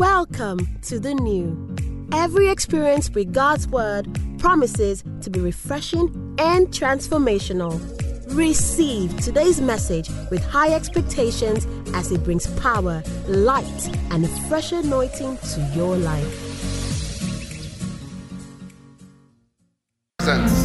[0.00, 1.76] Welcome to the new.
[2.14, 6.08] Every experience with God's Word promises to be refreshing
[6.38, 7.78] and transformational.
[8.34, 15.36] Receive today's message with high expectations as it brings power, light, and a fresh anointing
[15.36, 16.46] to your life.
[20.18, 20.59] Please,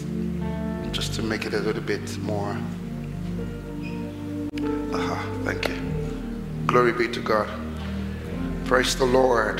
[0.00, 2.56] Do just to make it a little bit more.
[4.94, 5.76] Aha, thank you.
[6.66, 7.48] Glory be to God.
[8.64, 9.58] Praise the Lord.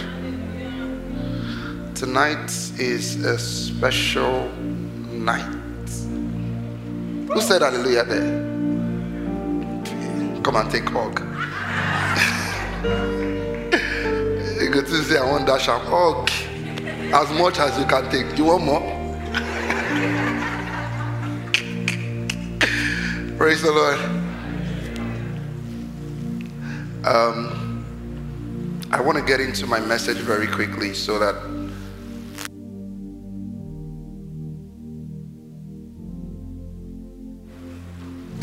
[1.94, 4.48] Tonight is a special
[5.10, 5.58] night.
[7.32, 8.42] Who said hallelujah there?
[10.42, 11.20] Come and take hug.
[14.62, 16.30] you to say, I want that hug.
[17.14, 18.38] As much as you can take.
[18.38, 18.91] You want more?
[23.42, 23.98] Praise the Lord.
[27.04, 27.84] Um,
[28.92, 31.34] I want to get into my message very quickly so that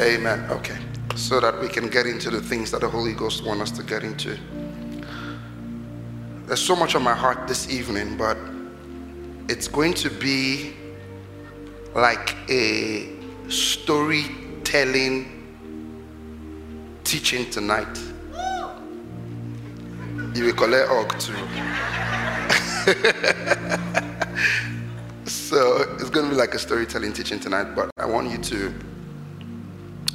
[0.02, 0.46] Amen.
[0.52, 0.78] Okay.
[1.16, 3.84] So that we can get into the things that the Holy Ghost wants us to
[3.84, 4.38] get into.
[6.46, 8.38] There's so much on my heart this evening, but
[9.48, 10.74] it's going to be
[11.96, 13.16] like a
[14.60, 15.26] storytelling
[17.04, 17.98] teaching tonight.
[20.36, 21.34] You will collect og too.
[25.26, 28.74] so it's going to be like a storytelling teaching tonight, but I want you to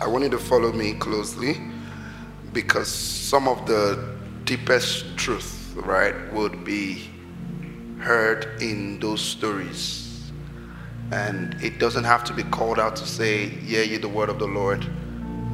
[0.00, 1.60] I want you to follow me closely
[2.52, 4.14] because some of the
[4.44, 7.08] deepest truth, right, would be
[7.98, 10.03] heard in those stories.
[11.12, 14.38] And it doesn't have to be called out to say, Hear ye the word of
[14.38, 14.86] the Lord,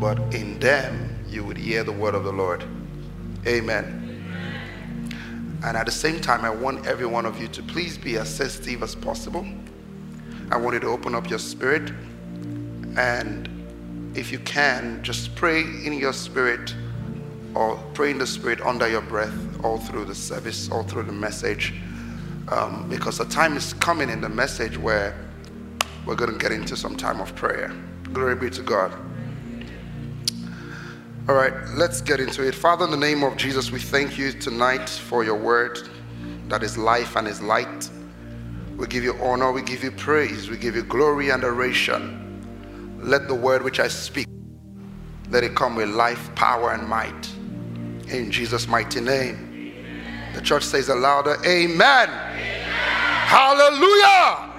[0.00, 2.64] but in them you would hear the word of the Lord.
[3.46, 3.96] Amen.
[5.64, 8.34] And at the same time, I want every one of you to please be as
[8.34, 9.46] sensitive as possible.
[10.50, 11.92] I want you to open up your spirit
[12.96, 13.48] and
[14.14, 16.74] if you can, just pray in your spirit
[17.54, 21.12] or pray in the spirit under your breath all through the service, all through the
[21.12, 21.74] message.
[22.48, 25.14] Um, because the time is coming in the message where
[26.10, 27.72] we're going to get into some time of prayer.
[28.12, 28.92] Glory be to God.
[31.28, 32.52] All right, let's get into it.
[32.52, 35.78] Father, in the name of Jesus, we thank you tonight for your word
[36.48, 37.88] that is life and is light.
[38.76, 42.98] We give you honor, we give you praise, we give you glory and adoration.
[43.00, 44.26] Let the word which I speak,
[45.30, 47.30] let it come with life, power, and might.
[48.08, 49.36] In Jesus' mighty name.
[49.36, 50.34] Amen.
[50.34, 52.08] The church says a louder, Amen.
[52.08, 52.62] Amen.
[53.28, 54.49] Hallelujah.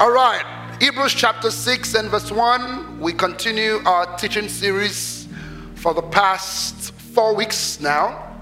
[0.00, 0.44] All right.
[0.80, 2.98] Hebrews chapter 6 and verse 1.
[3.00, 5.28] We continue our teaching series
[5.76, 8.36] for the past four weeks now.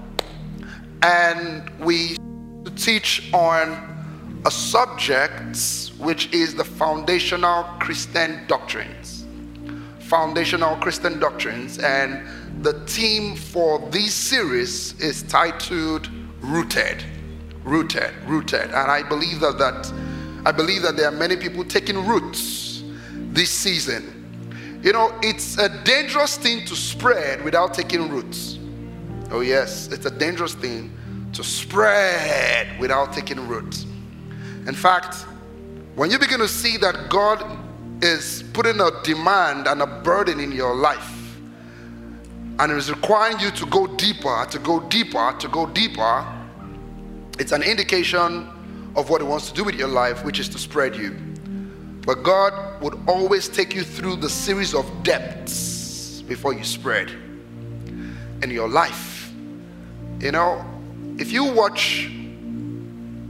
[1.03, 2.17] And we
[2.75, 9.25] teach on a subject which is the foundational Christian doctrines.
[9.99, 11.77] Foundational Christian doctrines.
[11.77, 16.09] And the theme for this series is titled
[16.41, 17.03] Rooted.
[17.63, 18.65] Rooted, rooted.
[18.65, 19.93] And I believe that, that
[20.47, 22.81] I believe that there are many people taking roots
[23.33, 24.79] this season.
[24.81, 28.57] You know, it's a dangerous thing to spread without taking roots.
[29.29, 30.95] Oh, yes, it's a dangerous thing
[31.33, 33.85] to spread without taking roots.
[34.67, 35.25] In fact,
[35.95, 37.43] when you begin to see that God
[38.01, 41.35] is putting a demand and a burden in your life,
[42.59, 46.25] and is requiring you to go deeper, to go deeper, to go deeper,
[47.37, 48.47] it's an indication
[48.95, 51.11] of what He wants to do with your life, which is to spread you.
[52.05, 57.11] But God would always take you through the series of depths before you spread
[58.41, 59.33] in your life.
[60.19, 60.65] You know,
[61.17, 62.09] if you watch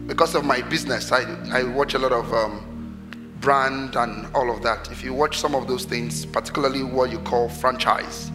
[0.08, 2.98] because of my business, I, I watch a lot of um,
[3.42, 4.90] brand and all of that.
[4.92, 8.32] If you watch some of those things, particularly what you call franchise,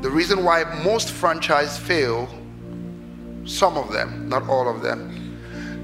[0.00, 2.28] the reason why most franchise fail,
[3.44, 5.23] some of them, not all of them,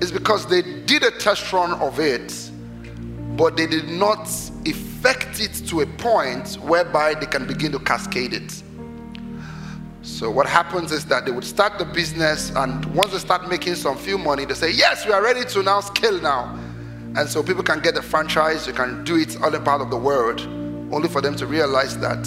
[0.00, 2.50] is because they did a test run of it,
[3.36, 4.28] but they did not
[4.64, 8.62] effect it to a point whereby they can begin to cascade it.
[10.02, 13.74] So what happens is that they would start the business, and once they start making
[13.74, 16.58] some few money, they say, "Yes, we are ready to now scale now,"
[17.16, 18.66] and so people can get the franchise.
[18.66, 20.40] You can do it all part of the world,
[20.90, 22.26] only for them to realize that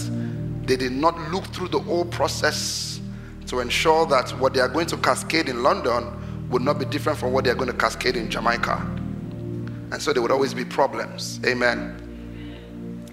[0.65, 2.99] they did not look through the whole process
[3.47, 6.22] to ensure that what they are going to cascade in London
[6.53, 8.77] would not be different from what they are going to cascade in Jamaica,
[9.91, 11.39] and so there would always be problems.
[11.45, 11.99] Amen.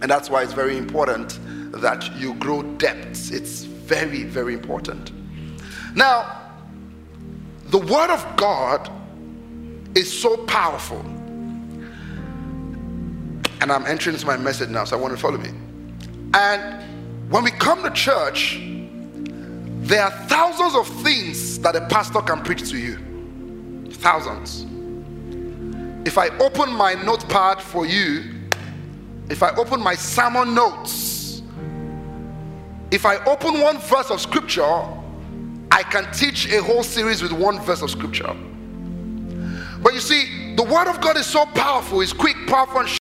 [0.03, 1.39] And that's why it's very important
[1.73, 3.31] that you grow depths.
[3.31, 5.13] It's very, very important.
[5.95, 6.53] Now,
[7.67, 8.91] the Word of God
[9.95, 11.01] is so powerful.
[13.61, 15.51] And I'm entering into my message now, so I want to follow me.
[16.35, 18.61] And when we come to church,
[19.87, 22.99] there are thousands of things that a pastor can preach to you.
[24.01, 24.67] Thousands.
[26.07, 28.35] If I open my notepad for you,
[29.29, 31.43] if I open my sermon notes,
[32.91, 34.87] if I open one verse of scripture,
[35.71, 38.35] I can teach a whole series with one verse of scripture.
[39.83, 43.00] But you see, the word of God is so powerful, it's quick, powerful, and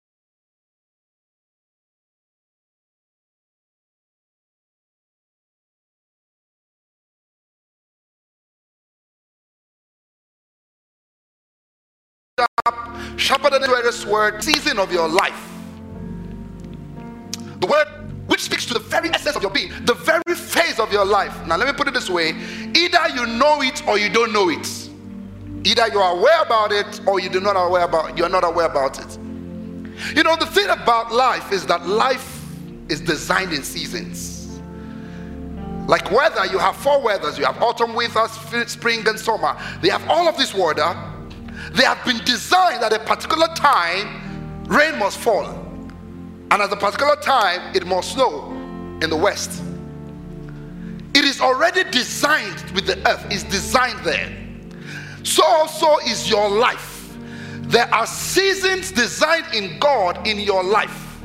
[13.24, 15.50] sharper than any other word, season of your life.
[17.60, 17.86] The word
[18.26, 21.34] which speaks to the very essence of your being, the very phase of your life.
[21.46, 22.34] Now, let me put it this way
[22.74, 24.68] either you know it or you don't know it.
[25.66, 28.66] Either you are aware about it or you do not aware about you're not aware
[28.66, 29.18] about it.
[30.14, 32.42] You know, the thing about life is that life
[32.90, 34.60] is designed in seasons.
[35.88, 37.38] Like weather, you have four weathers.
[37.38, 38.26] You have autumn, winter,
[38.66, 39.56] spring, and summer.
[39.80, 41.13] They have all of this weather
[41.72, 45.46] they have been designed at a particular time, rain must fall.
[46.50, 48.50] And at a particular time, it must snow
[49.02, 49.62] in the west.
[51.14, 54.30] It is already designed with the earth, it's designed there.
[55.22, 57.16] So also is your life.
[57.62, 61.22] There are seasons designed in God in your life.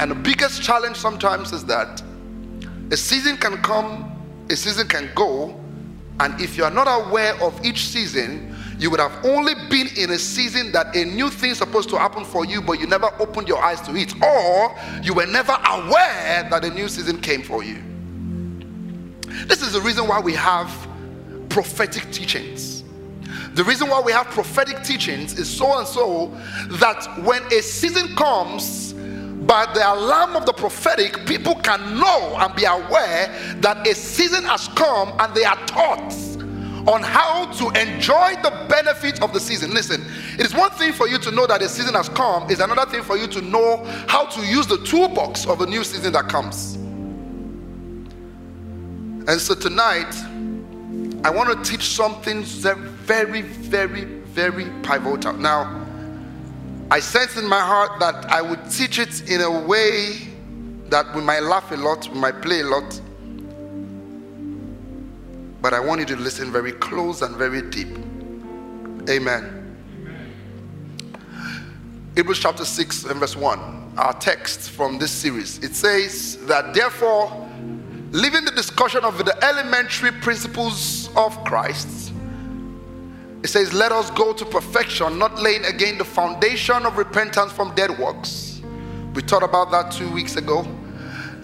[0.00, 2.02] And the biggest challenge sometimes is that
[2.90, 4.10] a season can come,
[4.50, 5.60] a season can go,
[6.20, 10.10] and if you are not aware of each season, you would have only been in
[10.10, 13.10] a season that a new thing is supposed to happen for you, but you never
[13.20, 17.42] opened your eyes to it, or you were never aware that a new season came
[17.42, 17.82] for you.
[19.46, 20.70] This is the reason why we have
[21.48, 22.82] prophetic teachings.
[23.54, 26.36] The reason why we have prophetic teachings is so and so
[26.78, 28.92] that when a season comes,
[29.46, 34.42] by the alarm of the prophetic, people can know and be aware that a season
[34.44, 36.12] has come and they are taught
[36.86, 39.72] on how to enjoy the benefits of the season.
[39.72, 40.04] Listen,
[40.38, 42.90] it is one thing for you to know that the season has come, it's another
[42.90, 46.28] thing for you to know how to use the toolbox of a new season that
[46.28, 46.74] comes.
[49.26, 50.14] And so tonight,
[51.24, 55.32] I want to teach something very, very, very pivotal.
[55.32, 55.86] Now,
[56.90, 60.18] I sense in my heart that I would teach it in a way
[60.90, 63.00] that we might laugh a lot, we might play a lot,
[65.64, 67.88] but I want you to listen very close and very deep.
[69.08, 69.78] Amen.
[72.14, 75.56] Hebrews chapter 6 and verse 1, our text from this series.
[75.64, 77.48] It says that therefore,
[78.10, 82.12] leaving the discussion of the elementary principles of Christ,
[83.42, 87.74] it says, Let us go to perfection, not laying again the foundation of repentance from
[87.74, 88.60] dead works.
[89.14, 90.68] We talked about that two weeks ago.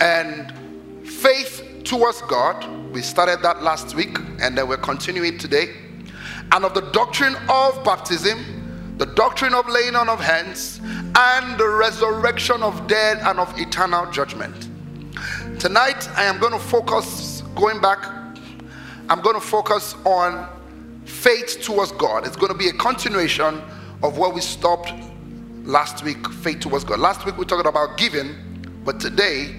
[0.02, 0.52] And
[1.08, 2.66] faith towards God.
[2.92, 5.75] We started that last week and then we're continuing today.
[6.52, 10.80] And of the doctrine of baptism, the doctrine of laying on of hands,
[11.16, 14.68] and the resurrection of dead and of eternal judgment.
[15.58, 18.04] Tonight, I am going to focus, going back,
[19.08, 20.49] I'm going to focus on
[21.04, 22.26] faith towards God.
[22.26, 23.60] It's going to be a continuation
[24.02, 24.92] of where we stopped
[25.64, 27.00] last week faith towards God.
[27.00, 28.34] Last week we talked about giving,
[28.84, 29.54] but today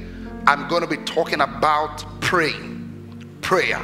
[0.47, 3.81] I'm going to be talking about praying, prayer.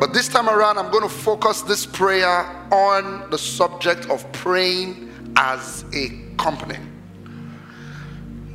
[0.00, 5.12] But this time around, I'm going to focus this prayer on the subject of praying
[5.36, 6.78] as a company.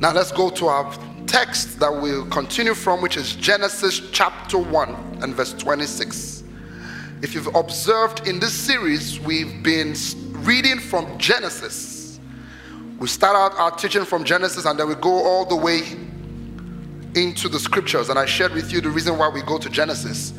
[0.00, 0.92] Now, let's go to our
[1.26, 6.44] text that we'll continue from, which is Genesis chapter 1 and verse 26.
[7.22, 9.94] If you've observed in this series, we've been
[10.44, 12.20] reading from Genesis.
[12.98, 15.82] We start out our teaching from Genesis and then we go all the way
[17.22, 20.32] into the scriptures, and I shared with you the reason why we go to Genesis.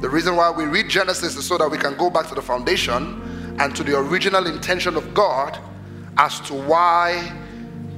[0.00, 2.42] The reason why we read Genesis is so that we can go back to the
[2.42, 5.58] foundation and to the original intention of God
[6.18, 7.32] as to why,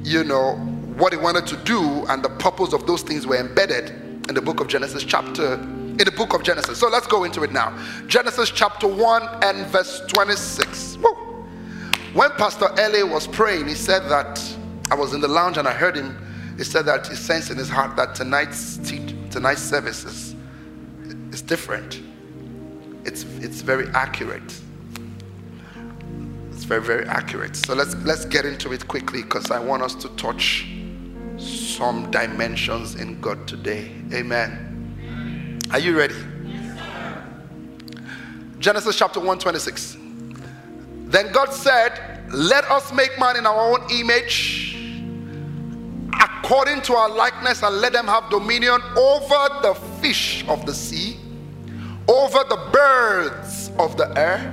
[0.03, 0.55] you know,
[0.97, 3.91] what He wanted to do and the purpose of those things were embedded
[4.29, 6.79] in the book of Genesis, chapter in the book of Genesis.
[6.79, 7.77] So let's go into it now.
[8.07, 10.99] Genesis chapter 1 and verse 26.
[10.99, 11.11] Woo.
[12.15, 14.43] When Pastor Ellie was praying, he said that
[14.91, 16.17] I was in the lounge and I heard him
[16.61, 18.77] he said that he sensed in his heart that tonight's
[19.31, 20.35] tonight's service is,
[21.33, 22.03] is different.
[23.07, 24.61] It's it's very accurate.
[26.51, 27.57] It's very very accurate.
[27.57, 30.69] So let's let's get into it quickly because I want us to touch
[31.39, 33.91] some dimensions in God today.
[34.13, 35.63] Amen.
[35.73, 36.23] Are you ready?
[38.59, 39.97] Genesis chapter 126.
[41.07, 44.77] Then God said, Let us make man in our own image,
[46.51, 51.17] according to our likeness, and let them have dominion over the fish of the sea,
[52.09, 54.53] over the birds of the air,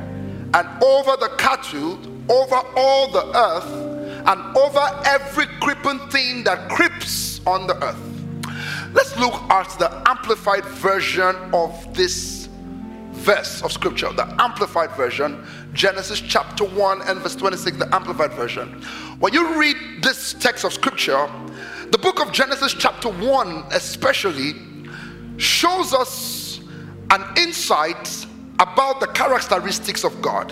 [0.53, 1.97] and over the cattle,
[2.29, 7.99] over all the earth, and over every creeping thing that creeps on the earth.
[8.93, 12.36] Let's look at the amplified version of this
[13.17, 18.81] verse of scripture, the amplified version, Genesis chapter 1 and verse 26, the amplified version.
[19.19, 21.29] When you read this text of scripture,
[21.91, 24.53] the book of Genesis chapter 1 especially
[25.37, 26.59] shows us
[27.11, 28.25] an insight
[28.59, 30.51] about the characteristics of God.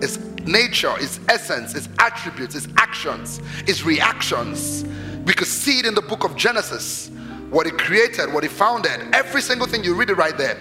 [0.00, 4.84] His nature, his essence, his attributes, his actions, his reactions.
[5.24, 7.10] We could see it in the book of Genesis
[7.50, 10.58] what he created, what he founded, every single thing you read it right there.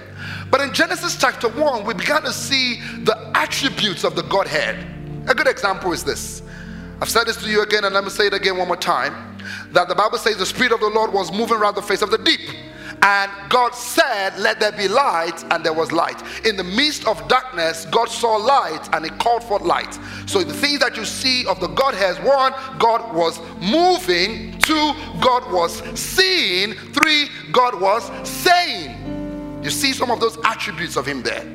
[0.50, 4.86] But in Genesis chapter 1, we began to see the attributes of the Godhead.
[5.27, 6.44] A good example is this.
[7.01, 9.38] I've said this to you again, and let me say it again one more time.
[9.72, 12.12] That the Bible says the Spirit of the Lord was moving around the face of
[12.12, 12.39] the deep.
[13.01, 16.22] And God said, Let there be light, and there was light.
[16.46, 20.00] In the midst of darkness, God saw light and He called for light.
[20.25, 24.58] So the things that you see of the Godhead one, God was moving.
[24.60, 26.74] Two, God was seeing.
[26.74, 29.03] Three, God was saying.
[29.63, 31.45] You see some of those attributes of him there.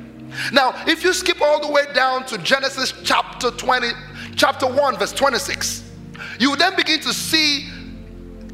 [0.52, 3.88] Now, if you skip all the way down to Genesis chapter 20,
[4.36, 5.90] chapter 1, verse 26,
[6.38, 7.68] you then begin to see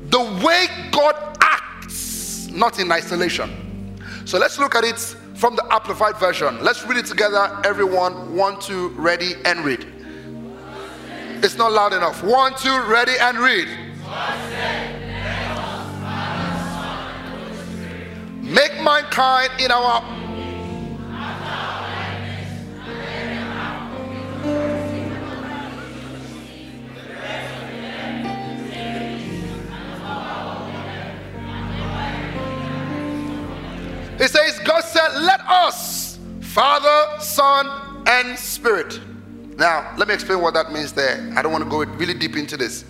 [0.07, 3.99] the way God acts, not in isolation.
[4.25, 4.99] So let's look at it
[5.35, 6.63] from the Amplified Version.
[6.63, 8.35] Let's read it together, everyone.
[8.35, 9.87] One, two, ready, and read.
[11.43, 12.23] It's not loud enough.
[12.23, 13.69] One, two, ready, and read.
[18.45, 20.03] Make mankind in our
[34.21, 39.01] It says, God said, Let us, Father, Son, and Spirit.
[39.57, 41.33] Now, let me explain what that means there.
[41.35, 42.85] I don't want to go really deep into this.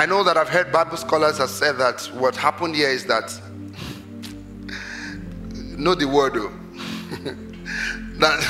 [0.00, 3.38] I know that I've heard Bible scholars have said that what happened here is that,
[5.76, 6.48] know the word though,
[8.18, 8.40] that,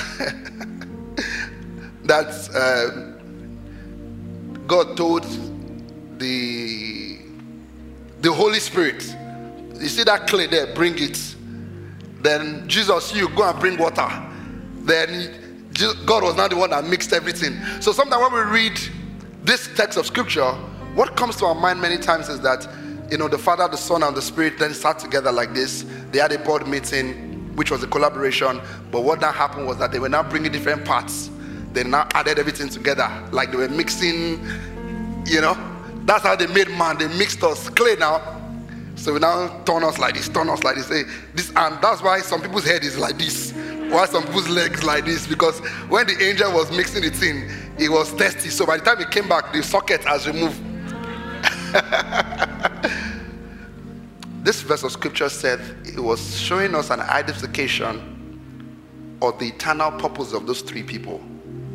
[2.04, 2.90] that uh,
[4.68, 5.24] God told
[6.20, 7.18] the,
[8.20, 9.04] the Holy Spirit,
[9.74, 11.34] you see that clay there, bring it.
[12.20, 14.08] Then Jesus, you go and bring water.
[14.82, 15.66] Then
[16.06, 17.60] God was not the one that mixed everything.
[17.80, 18.78] So sometimes when we read
[19.42, 20.56] this text of scripture,
[20.94, 22.68] what comes to our mind many times is that,
[23.10, 25.84] you know, the Father, the Son, and the Spirit then sat together like this.
[26.10, 28.60] They had a board meeting, which was a collaboration.
[28.90, 31.30] But what that happened was that they were now bringing different parts.
[31.72, 34.44] They now added everything together, like they were mixing,
[35.26, 35.56] you know.
[36.04, 36.98] That's how they made man.
[36.98, 38.38] They mixed us clay now.
[38.96, 40.88] So we now turn us like this, turn us like this.
[40.88, 43.52] This, and that's why some people's head is like this.
[43.90, 45.26] Why some people's legs like this?
[45.26, 47.48] Because when the angel was mixing it in,
[47.78, 48.50] it was testy.
[48.50, 50.60] So by the time it came back, the socket has removed.
[54.42, 60.32] this verse of scripture said it was showing us an identification of the eternal purpose
[60.32, 61.20] of those three people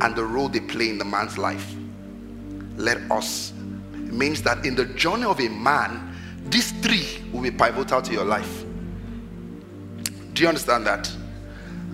[0.01, 1.75] and the role they play in the man's life.
[2.75, 3.53] Let us
[3.93, 6.13] it means that in the journey of a man,
[6.45, 8.65] these three will be pivotal to your life.
[10.33, 11.09] Do you understand that?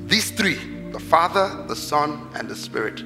[0.08, 3.04] These three the Father, the Son, and the Spirit.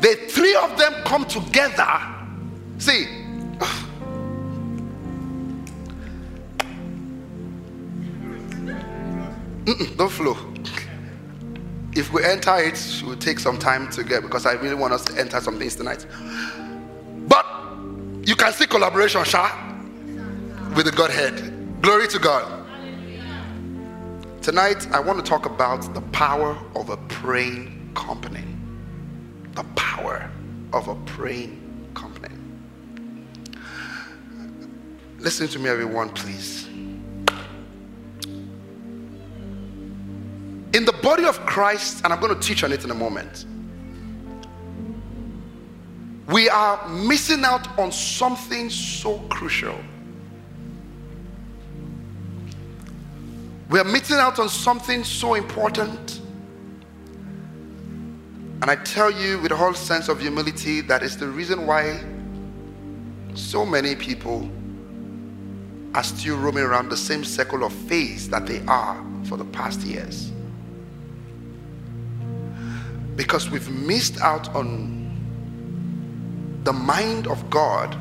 [0.00, 1.88] The three of them come together.
[2.78, 3.23] See,
[9.96, 10.36] don't flow.
[11.96, 14.92] If we enter it, it will take some time to get because I really want
[14.92, 16.06] us to enter some things tonight.
[17.28, 17.46] But
[18.24, 19.50] you can see collaboration, Sha,
[20.74, 21.80] with the Godhead.
[21.82, 22.66] Glory to God.
[24.42, 28.44] Tonight, I want to talk about the power of a praying company.
[29.54, 30.30] The power
[30.72, 31.63] of a praying
[35.24, 36.66] Listen to me, everyone, please.
[40.74, 43.46] In the body of Christ, and I'm going to teach on it in a moment,
[46.28, 49.78] we are missing out on something so crucial.
[53.70, 56.20] We are missing out on something so important.
[58.60, 62.04] And I tell you with a whole sense of humility that is the reason why
[63.32, 64.50] so many people
[65.94, 69.80] are still roaming around the same circle of phase that they are for the past
[69.80, 70.32] years.
[73.16, 75.02] Because we've missed out on
[76.64, 77.96] the mind of God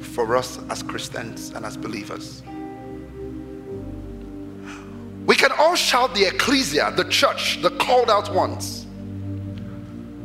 [0.00, 2.42] for us as Christians and as believers.
[5.26, 8.86] We can all shout the ecclesia, the church, the called out ones.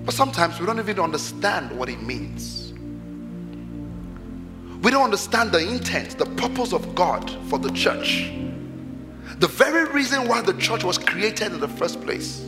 [0.05, 2.60] But sometimes we don't even understand what it means.
[4.91, 8.29] Don't understand the intent, the purpose of God for the church.
[9.37, 12.41] The very reason why the church was created in the first place.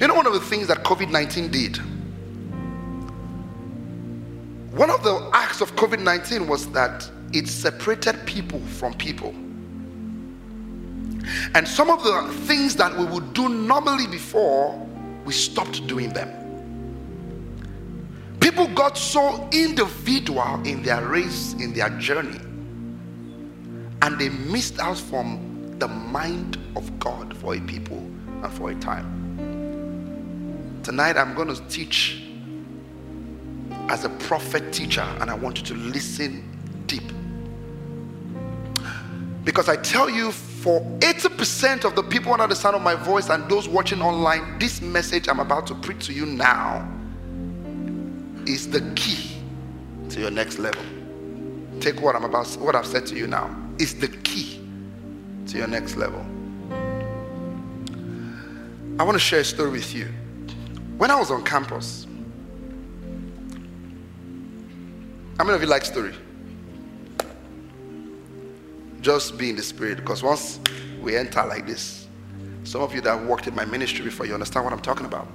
[0.00, 1.76] You know, one of the things that COVID 19 did?
[4.72, 9.34] One of the acts of COVID 19 was that it separated people from people.
[11.56, 14.78] And some of the things that we would do normally before,
[15.24, 16.47] we stopped doing them.
[18.40, 22.40] People got so individual in their race, in their journey,
[24.02, 28.74] and they missed out from the mind of God for a people and for a
[28.76, 29.14] time.
[30.82, 32.22] Tonight, I'm going to teach
[33.88, 37.02] as a prophet teacher, and I want you to listen deep.
[39.44, 43.28] Because I tell you, for 80% of the people under the sound of my voice
[43.30, 46.97] and those watching online, this message I'm about to preach to you now
[48.48, 49.36] is the key
[50.10, 50.82] to your next level.
[51.80, 54.60] Take what I'm about, what I've said to you now is the key
[55.46, 56.24] to your next level.
[58.98, 60.06] I want to share a story with you.
[60.96, 62.06] When I was on campus,
[65.36, 66.14] how many of you like story?
[69.00, 70.60] just be in the spirit because once
[71.00, 72.08] we enter like this,
[72.64, 75.26] some of you that worked in my ministry before, you understand what I'm talking about.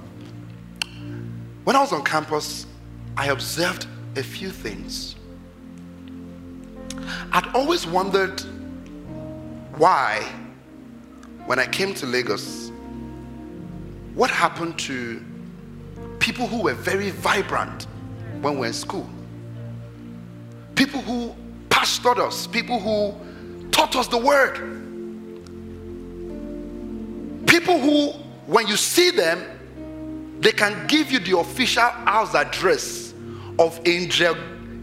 [1.64, 2.66] When I was on campus,
[3.16, 5.16] I observed a few things.
[7.32, 8.40] I'd always wondered
[9.76, 10.22] why,
[11.46, 12.70] when I came to Lagos,
[14.14, 15.22] what happened to
[16.18, 17.86] people who were very vibrant
[18.40, 19.08] when we were in school?
[20.74, 21.34] People who
[21.68, 23.14] pastored us, people who
[23.70, 24.56] taught us the word.
[27.46, 28.10] People who,
[28.46, 29.42] when you see them,
[30.40, 33.14] they can give you the official house address
[33.58, 34.36] of Angel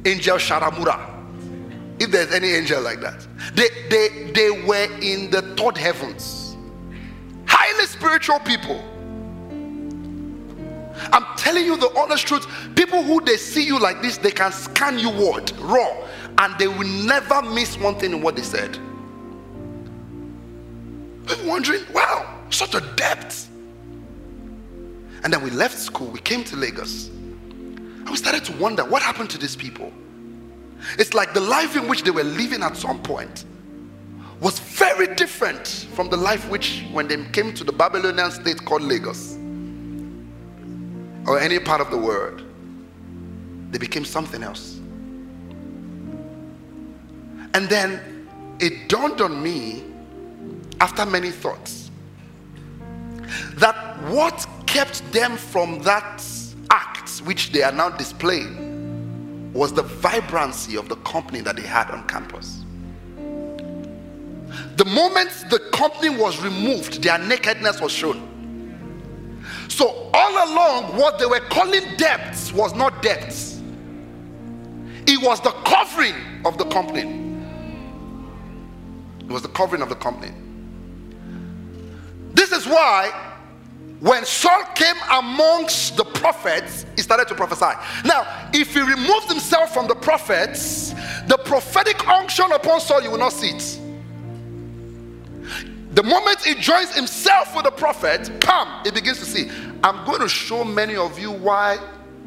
[0.06, 1.08] Angel Sharamura.
[2.00, 6.58] If there's any angel like that, they they they were in the third heavens,
[7.46, 8.84] highly spiritual people.
[11.14, 12.48] I'm telling you the honest truth.
[12.76, 16.08] People who they see you like this, they can scan you word raw
[16.40, 18.78] and they will never miss one thing in what they said.
[21.28, 23.51] I'm wondering, wow, such a depth.
[25.24, 29.02] And then we left school, we came to Lagos, and we started to wonder what
[29.02, 29.92] happened to these people.
[30.98, 33.46] It's like the life in which they were living at some point
[34.40, 38.82] was very different from the life which, when they came to the Babylonian state called
[38.82, 39.36] Lagos
[41.28, 42.42] or any part of the world,
[43.70, 44.78] they became something else.
[47.54, 48.28] And then
[48.60, 49.84] it dawned on me
[50.80, 51.92] after many thoughts
[53.58, 53.76] that
[54.10, 56.24] what kept them from that
[56.70, 61.92] act which they are now displaying was the vibrancy of the company that they had
[61.92, 62.64] on campus.
[64.78, 68.30] The moment the company was removed, their nakedness was shown.
[69.68, 73.62] So, all along, what they were calling depths was not depths,
[75.06, 77.02] it was the covering of the company.
[79.20, 80.34] It was the covering of the company.
[82.34, 83.31] This is why
[84.02, 87.80] when Saul came amongst the prophets, he started to prophesy.
[88.04, 90.90] Now, if he removes himself from the prophets,
[91.28, 93.80] the prophetic unction upon Saul, you will not see it.
[95.94, 99.52] The moment he joins himself with the prophet, come, he begins to see.
[99.84, 101.78] I'm going to show many of you why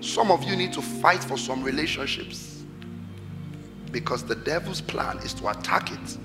[0.00, 2.62] some of you need to fight for some relationships.
[3.90, 6.18] Because the devil's plan is to attack it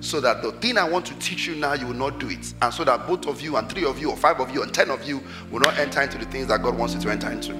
[0.00, 2.54] so that the thing I want to teach you now, you will not do it.
[2.62, 4.72] And so that both of you, and three of you, or five of you, and
[4.72, 7.30] ten of you will not enter into the things that God wants you to enter
[7.30, 7.52] into.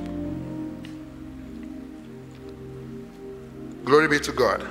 [3.85, 4.67] Glory be to God.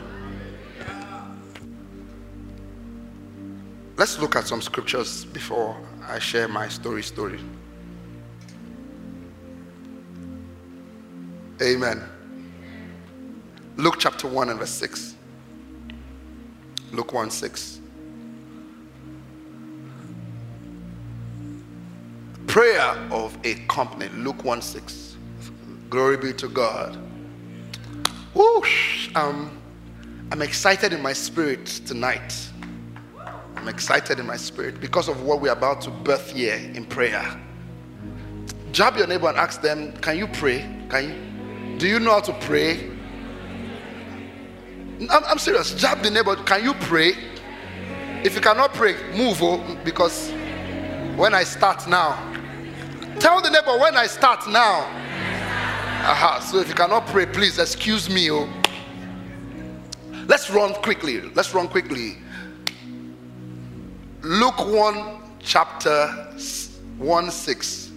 [3.97, 5.75] Let's look at some scriptures before
[6.07, 7.39] I share my story story.
[11.61, 12.03] Amen.
[13.75, 15.16] Luke chapter 1 and verse 6.
[16.91, 17.81] Luke 1 6.
[22.47, 24.09] Prayer of a company.
[24.15, 25.17] Luke 1 6.
[25.89, 26.97] Glory be to God.
[28.33, 29.59] Whoosh, um,
[30.31, 32.49] I'm excited in my spirit tonight.
[33.55, 37.25] I'm excited in my spirit because of what we're about to birth here in prayer.
[38.71, 40.59] Jab your neighbor and ask them, Can you pray?
[40.89, 41.77] Can you?
[41.79, 42.96] Do you know how to pray?
[44.99, 45.73] I'm, I'm serious.
[45.73, 47.13] Jab the neighbor, Can you pray?
[48.23, 50.31] If you cannot pray, move oh, because
[51.15, 52.17] when I start now,
[53.19, 54.81] tell the neighbor when I start now.
[56.09, 58.31] Aha, so if you cannot pray, please excuse me.
[58.31, 58.49] Oh.
[60.27, 61.21] Let's run quickly.
[61.21, 62.17] Let's run quickly.
[64.23, 66.07] Luke 1, chapter
[66.97, 67.91] 1 6.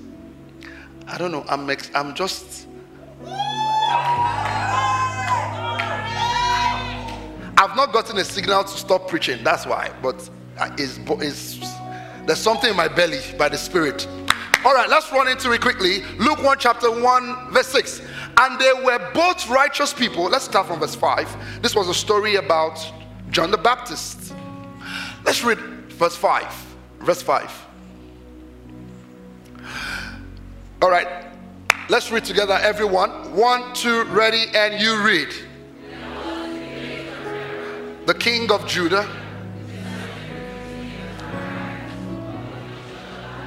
[1.09, 1.45] I don't know.
[1.49, 2.69] I'm, ex- I'm just.
[7.61, 9.45] I've not gotten a signal to stop preaching.
[9.45, 9.93] That's why.
[10.03, 11.59] But uh, it's, it's,
[12.25, 14.09] there's something in my belly by the Spirit.
[14.65, 16.03] All right, let's run into it quickly.
[16.19, 18.01] Luke 1, chapter 1, verse 6.
[18.39, 20.25] And they were both righteous people.
[20.25, 21.61] Let's start from verse 5.
[21.61, 22.83] This was a story about
[23.29, 24.33] John the Baptist.
[25.27, 26.67] Let's read verse 5.
[27.01, 27.67] Verse 5.
[30.81, 31.27] All right,
[31.91, 33.11] let's read together, everyone.
[33.37, 35.29] One, two, ready, and you read.
[38.11, 39.09] The king of Judah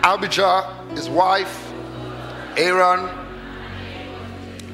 [0.04, 1.74] Abijah, his wife,
[2.56, 3.10] Aaron.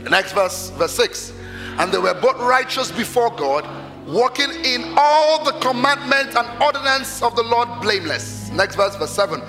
[0.08, 1.34] Next verse, verse 6.
[1.80, 3.66] And they were both righteous before God,
[4.08, 8.52] walking in all the commandments and ordinance of the Lord blameless.
[8.52, 9.42] Next verse, verse 7.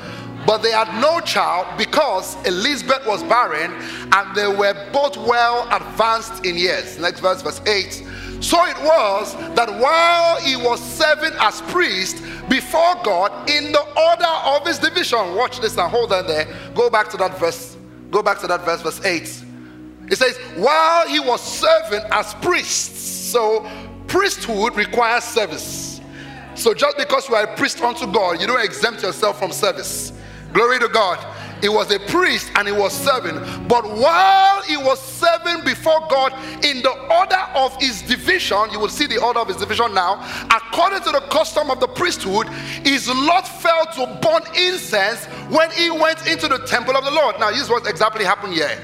[0.47, 3.73] But they had no child because Elizabeth was barren
[4.11, 6.99] and they were both well advanced in years.
[6.99, 8.07] Next verse, verse 8.
[8.41, 14.57] So it was that while he was serving as priest before God in the order
[14.57, 16.49] of his division, watch this and hold on there.
[16.75, 17.77] Go back to that verse.
[18.11, 19.45] Go back to that verse, verse 8.
[20.11, 23.31] It says, while he was serving as priest.
[23.31, 23.71] So
[24.09, 26.01] priesthood requires service.
[26.55, 30.13] So just because you are a priest unto God, you don't exempt yourself from service.
[30.53, 31.19] Glory to God.
[31.61, 33.37] He was a priest and he was serving.
[33.69, 36.33] But while he was serving before God
[36.65, 40.27] in the order of his division, you will see the order of his division now.
[40.45, 42.49] According to the custom of the priesthood,
[42.85, 47.39] his lot fell to burn incense when he went into the temple of the Lord.
[47.39, 48.79] Now, this is what exactly happened here.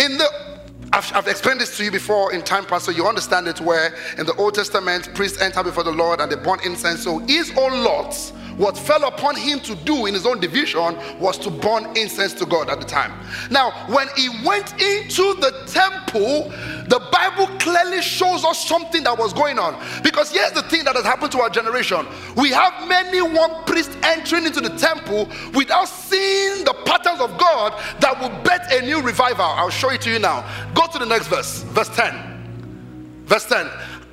[0.00, 0.52] In the
[0.94, 3.62] I've, I've, explained this to you before in time past, so you understand it.
[3.62, 7.02] Where in the Old Testament, priests enter before the Lord and they burn incense.
[7.02, 11.38] So his own lots what fell upon him to do in his own division was
[11.38, 13.12] to burn incense to God at the time.
[13.50, 16.50] Now, when he went into the temple,
[16.88, 19.74] the Bible clearly shows us something that was going on.
[20.02, 23.90] Because here's the thing that has happened to our generation we have many one priest
[24.02, 29.00] entering into the temple without seeing the patterns of God that will bet a new
[29.00, 29.44] revival.
[29.44, 30.44] I'll show it to you now.
[30.74, 33.24] Go to the next verse, verse 10.
[33.24, 33.68] Verse 10.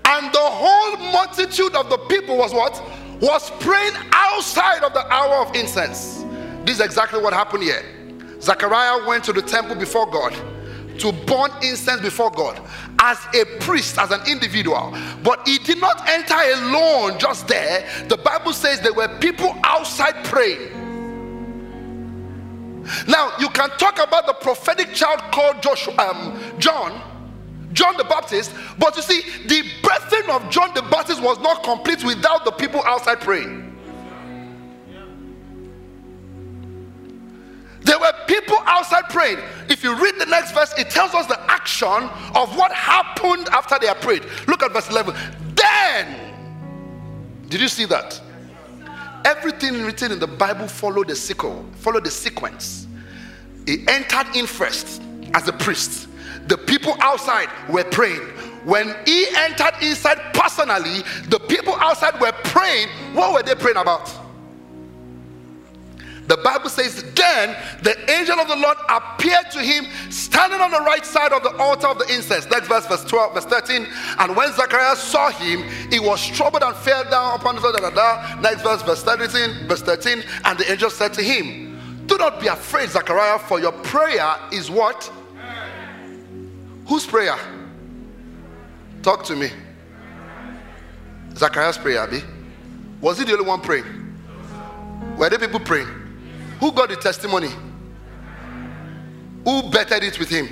[0.05, 2.81] And the whole multitude of the people was what?
[3.21, 6.23] Was praying outside of the hour of incense.
[6.63, 7.83] This is exactly what happened here.
[8.41, 10.33] Zechariah went to the temple before God
[10.99, 12.61] to burn incense before God
[12.99, 14.93] as a priest, as an individual.
[15.23, 17.87] But he did not enter alone just there.
[18.07, 20.75] The Bible says there were people outside praying.
[23.07, 27.08] Now, you can talk about the prophetic child called Joshua, um, John
[27.73, 28.53] John the Baptist.
[28.77, 32.81] But you see, the birthing of John the Baptist was not complete without the people
[32.83, 33.65] outside praying.
[37.81, 39.39] There were people outside praying.
[39.69, 41.87] If you read the next verse, it tells us the action
[42.35, 44.25] of what happened after they had prayed.
[44.47, 45.15] Look at verse 11.
[45.55, 46.35] Then,
[47.47, 48.21] did you see that?
[49.25, 52.87] Everything written in the Bible followed the sequel, followed the sequence.
[53.65, 55.01] He entered in first
[55.33, 56.08] as a priest
[56.49, 58.21] the people outside were praying.
[58.65, 62.89] When he entered inside personally, the people outside were praying.
[63.13, 64.11] What were they praying about?
[66.27, 70.81] The Bible says, Then the angel of the Lord appeared to him standing on the
[70.81, 72.49] right side of the altar of the incense.
[72.49, 73.87] Next verse, verse 12, verse 13.
[74.19, 78.39] And when Zacharias saw him, he was troubled and fell down upon the da.
[78.41, 80.23] Next verse, verse 13, verse 13.
[80.45, 84.69] And the angel said to him, Do not be afraid, Zachariah, for your prayer is
[84.69, 85.11] what?
[86.89, 87.37] Whose prayer?
[89.03, 89.51] Talk to me.
[91.35, 92.23] Zachariah's prayer, Abi.
[92.99, 93.85] Was he the only one praying?
[95.15, 95.87] Were there people praying?
[96.59, 97.49] Who got the testimony?
[99.45, 100.47] Who bettered it with him?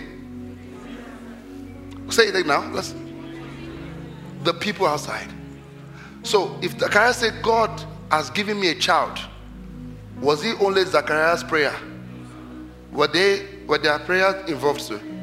[2.11, 2.71] Say it now.
[2.71, 2.93] Let's.
[4.43, 5.33] The people outside.
[6.21, 9.17] So if Zachariah said, God has given me a child,
[10.21, 11.75] was he only Zachariah's prayer?
[12.91, 15.16] Were they were their prayers involved too?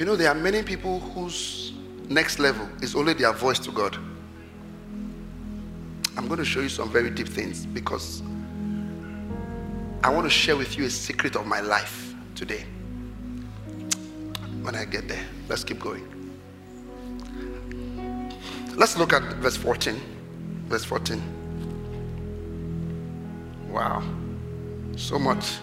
[0.00, 1.74] You know, there are many people whose
[2.08, 3.98] next level is only their voice to God.
[6.16, 8.22] I'm going to show you some very deep things because
[10.02, 12.64] I want to share with you a secret of my life today.
[14.62, 16.08] When I get there, let's keep going.
[18.76, 20.00] Let's look at verse 14.
[20.66, 21.22] Verse 14.
[23.68, 24.02] Wow.
[24.96, 25.58] So much.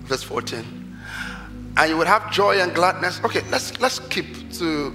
[0.00, 0.83] Verse 14.
[1.76, 3.20] And you would have joy and gladness.
[3.24, 4.94] Okay, let's let's keep to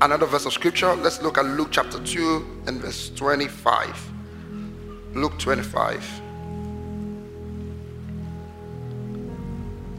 [0.00, 0.94] another verse of scripture.
[0.96, 4.12] Let's look at Luke chapter 2 and verse 25.
[5.14, 6.22] Luke 25.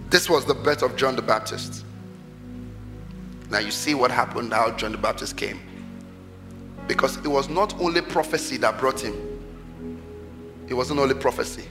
[0.10, 1.86] This was the birth of John the Baptist.
[3.50, 5.60] Now you see what happened, how John the Baptist came.
[6.88, 9.16] Because it was not only prophecy that brought him,
[10.68, 11.66] it wasn't only prophecy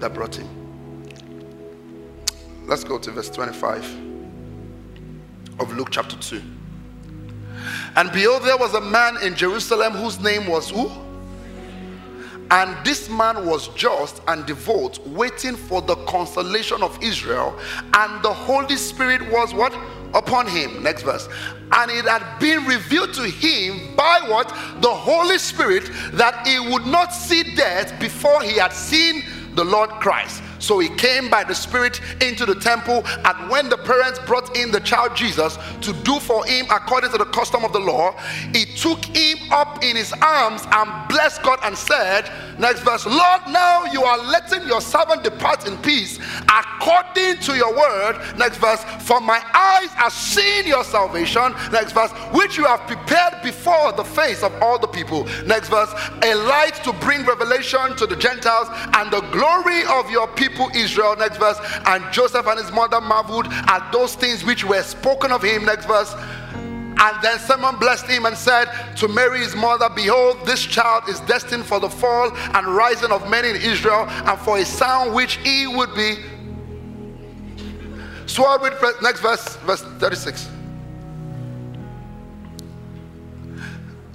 [0.00, 0.48] that brought him.
[2.66, 3.84] Let's go to verse 25
[5.60, 6.42] of Luke chapter 2.
[7.94, 10.90] And behold, there was a man in Jerusalem whose name was who?
[12.50, 17.56] And this man was just and devout, waiting for the consolation of Israel.
[17.94, 19.72] And the Holy Spirit was what?
[20.12, 20.82] Upon him.
[20.82, 21.28] Next verse.
[21.70, 24.48] And it had been revealed to him by what?
[24.80, 29.22] The Holy Spirit that he would not see death before he had seen
[29.54, 30.42] the Lord Christ.
[30.66, 34.72] So he came by the Spirit into the temple, and when the parents brought in
[34.72, 38.18] the child Jesus to do for him according to the custom of the law,
[38.52, 43.42] he took him up in his arms and blessed God and said, Next verse, Lord,
[43.48, 48.18] now you are letting your servant depart in peace according to your word.
[48.36, 51.54] Next verse, for my eyes are seeing your salvation.
[51.70, 55.24] Next verse, which you have prepared before the face of all the people.
[55.46, 60.26] Next verse, a light to bring revelation to the Gentiles and the glory of your
[60.28, 61.16] people people Israel.
[61.16, 61.58] Next verse.
[61.86, 65.64] And Joseph and his mother marveled at those things which were spoken of him.
[65.64, 66.14] Next verse.
[66.98, 68.66] And then Simeon blessed him and said
[68.96, 73.28] to Mary, his mother, Behold, this child is destined for the fall and rising of
[73.28, 76.16] many in Israel, and for a sound which he would be
[78.24, 79.02] swallowed with.
[79.02, 80.48] Next verse, verse 36.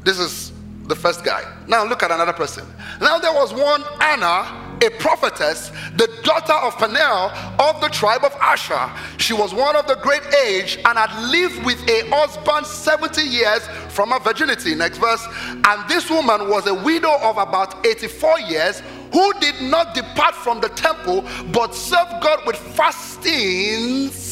[0.04, 0.52] This is
[0.88, 1.44] the first guy.
[1.68, 2.66] Now look at another person.
[3.00, 8.34] Now there was one Anna a prophetess, the daughter of Phanuel of the tribe of
[8.42, 8.90] Asher.
[9.18, 13.68] She was one of the great age and had lived with a husband 70 years
[13.90, 14.76] from her virginity.
[14.76, 15.26] Next verse.
[15.48, 18.82] And this woman was a widow of about 84 years
[19.14, 24.32] who did not depart from the temple but served God with fastings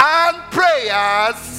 [0.00, 1.58] and prayers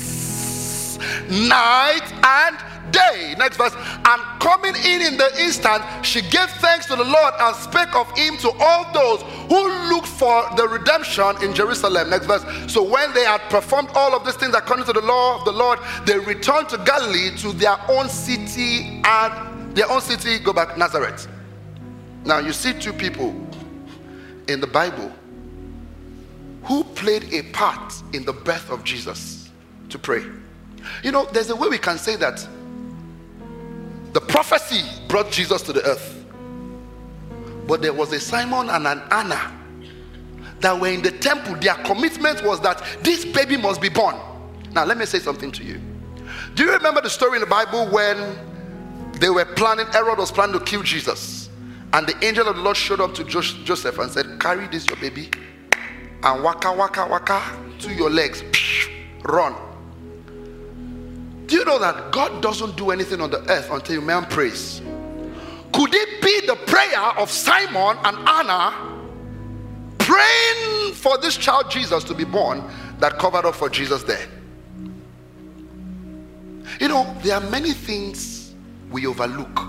[1.30, 2.58] night and
[2.92, 3.36] day.
[3.38, 3.74] Next verse.
[3.76, 8.10] And coming in in the instant, she gave thanks to the Lord and spake of
[8.18, 12.10] him to all those who looked for the redemption in Jerusalem.
[12.10, 12.44] Next verse.
[12.72, 15.52] So when they had performed all of these things according to the law of the
[15.52, 20.78] Lord, they returned to Galilee to their own city and their own city, go back,
[20.78, 21.28] Nazareth.
[22.26, 23.30] Now you see two people
[24.48, 25.12] in the Bible
[26.64, 29.50] who played a part in the birth of Jesus
[29.90, 30.24] to pray.
[31.04, 32.46] You know, there's a way we can say that
[34.14, 36.26] the prophecy brought Jesus to the earth.
[37.68, 39.56] But there was a Simon and an Anna
[40.60, 41.56] that were in the temple.
[41.56, 44.16] Their commitment was that this baby must be born.
[44.72, 45.80] Now, let me say something to you.
[46.56, 48.38] Do you remember the story in the Bible when
[49.20, 51.50] they were planning, Herod was planning to kill Jesus?
[51.94, 54.98] And the angel of the Lord showed up to Joseph and said, Carry this, your
[54.98, 55.30] baby,
[56.24, 58.44] and waka, waka, waka to your legs.
[59.24, 59.56] Run.
[61.50, 64.84] Do you know that God doesn't do anything on the earth until man prays?
[65.74, 68.72] Could it be the prayer of Simon and Anna
[69.98, 72.64] praying for this child Jesus to be born
[73.00, 74.28] that covered up for Jesus there?
[76.80, 78.54] You know, there are many things
[78.92, 79.68] we overlook.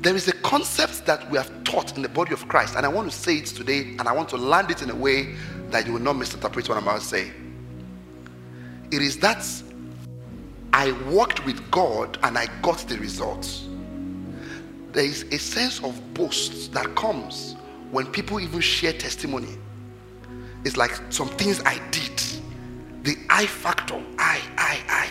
[0.00, 2.88] There is a concept that we have taught in the body of Christ, and I
[2.88, 5.36] want to say it today, and I want to land it in a way
[5.70, 7.30] that you will not misinterpret what I'm about to say.
[8.92, 9.44] It is that
[10.74, 13.66] I worked with God and I got the results.
[14.92, 17.56] There is a sense of boast that comes
[17.90, 19.56] when people even share testimony.
[20.64, 22.22] It's like some things I did.
[23.02, 24.00] The I factor.
[24.18, 25.10] I, I, I,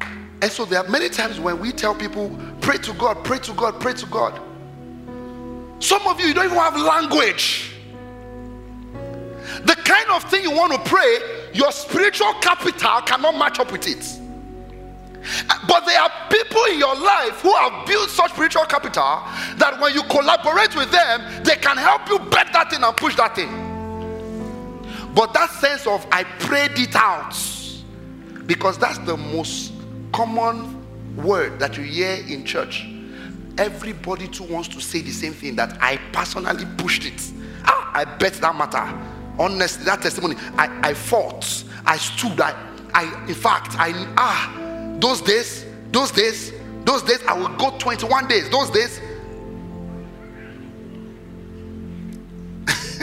[0.00, 0.08] I.
[0.42, 3.52] And so there are many times when we tell people, pray to God, pray to
[3.52, 4.40] God, pray to God.
[5.78, 7.71] Some of you, you don't even have language.
[9.64, 11.18] The kind of thing you want to pray,
[11.52, 14.18] your spiritual capital cannot match up with it.
[15.68, 19.22] But there are people in your life who have built such spiritual capital
[19.56, 23.14] that when you collaborate with them, they can help you bet that thing and push
[23.16, 23.50] that thing.
[25.14, 27.36] But that sense of I prayed it out,
[28.46, 29.72] because that's the most
[30.12, 30.78] common
[31.16, 32.88] word that you hear in church.
[33.58, 37.32] Everybody too wants to say the same thing that I personally pushed it.
[37.64, 38.98] Ah, I bet that matter.
[39.38, 42.54] Honestly, that testimony, I, I fought, I stood, I,
[42.94, 46.52] I, in fact, I, ah, those days, those days,
[46.84, 48.50] those days, I would go 21 days.
[48.50, 49.00] Those days,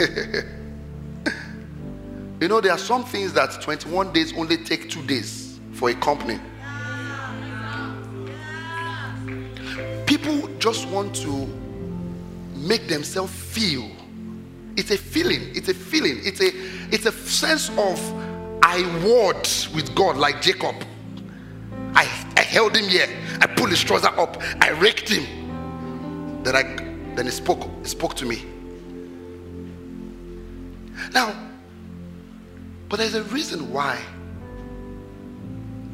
[2.40, 5.94] you know, there are some things that 21 days only take two days for a
[5.94, 6.38] company.
[10.06, 11.46] People just want to
[12.56, 13.90] make themselves feel.
[14.76, 15.54] It's a feeling.
[15.54, 16.20] It's a feeling.
[16.22, 16.50] It's a
[16.94, 17.98] it's a sense of
[18.62, 20.76] I warred with God like Jacob.
[21.94, 22.04] I,
[22.36, 23.08] I held him here.
[23.40, 24.40] I pulled his trouser up.
[24.60, 26.42] I raked him.
[26.42, 28.44] Then I then he spoke, he spoke to me.
[31.12, 31.34] Now,
[32.88, 34.00] but there's a reason why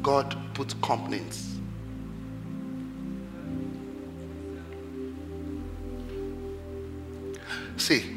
[0.01, 1.59] God put companies.
[7.77, 8.16] See,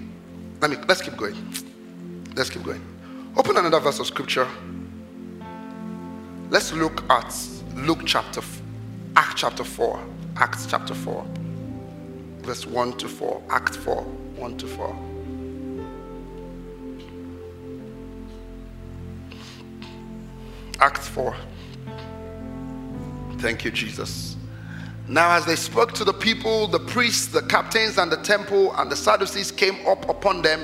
[0.60, 1.36] let me let's keep going.
[2.36, 2.82] Let's keep going.
[3.36, 4.46] Open another verse of scripture.
[6.50, 7.32] Let's look at
[7.76, 8.42] Luke chapter,
[9.16, 10.00] Act chapter 4.
[10.36, 11.24] Acts chapter 4.
[12.42, 13.42] Verse 1 to 4.
[13.50, 14.02] Act 4.
[14.02, 14.96] 1 to 4.
[20.80, 21.36] Acts 4.
[23.38, 24.36] Thank you, Jesus.
[25.10, 28.88] Now, as they spoke to the people, the priests, the captains, and the temple, and
[28.88, 30.62] the Sadducees came up upon them,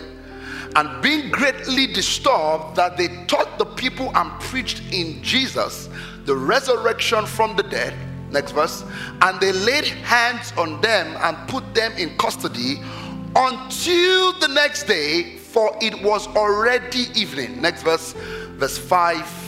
[0.77, 5.89] and being greatly disturbed that they taught the people and preached in Jesus
[6.27, 7.93] the resurrection from the dead.
[8.31, 8.85] Next verse.
[9.21, 12.77] And they laid hands on them and put them in custody
[13.35, 17.61] until the next day, for it was already evening.
[17.61, 19.46] Next verse, verse 5.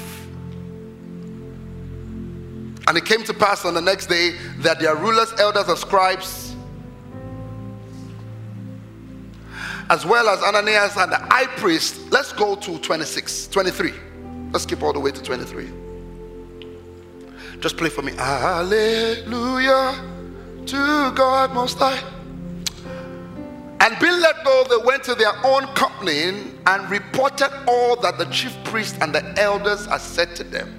[2.88, 4.30] And it came to pass on the next day
[4.60, 6.56] that their rulers, elders, and scribes,
[9.90, 13.92] as well as Ananias and the high priest, let's go to 26, 23.
[14.52, 15.68] Let's skip all the way to 23.
[17.60, 18.12] Just play for me.
[18.12, 19.94] Hallelujah
[20.64, 22.02] to God Most High.
[23.80, 28.24] And being let go, they went to their own company and reported all that the
[28.26, 30.77] chief priest and the elders had said to them.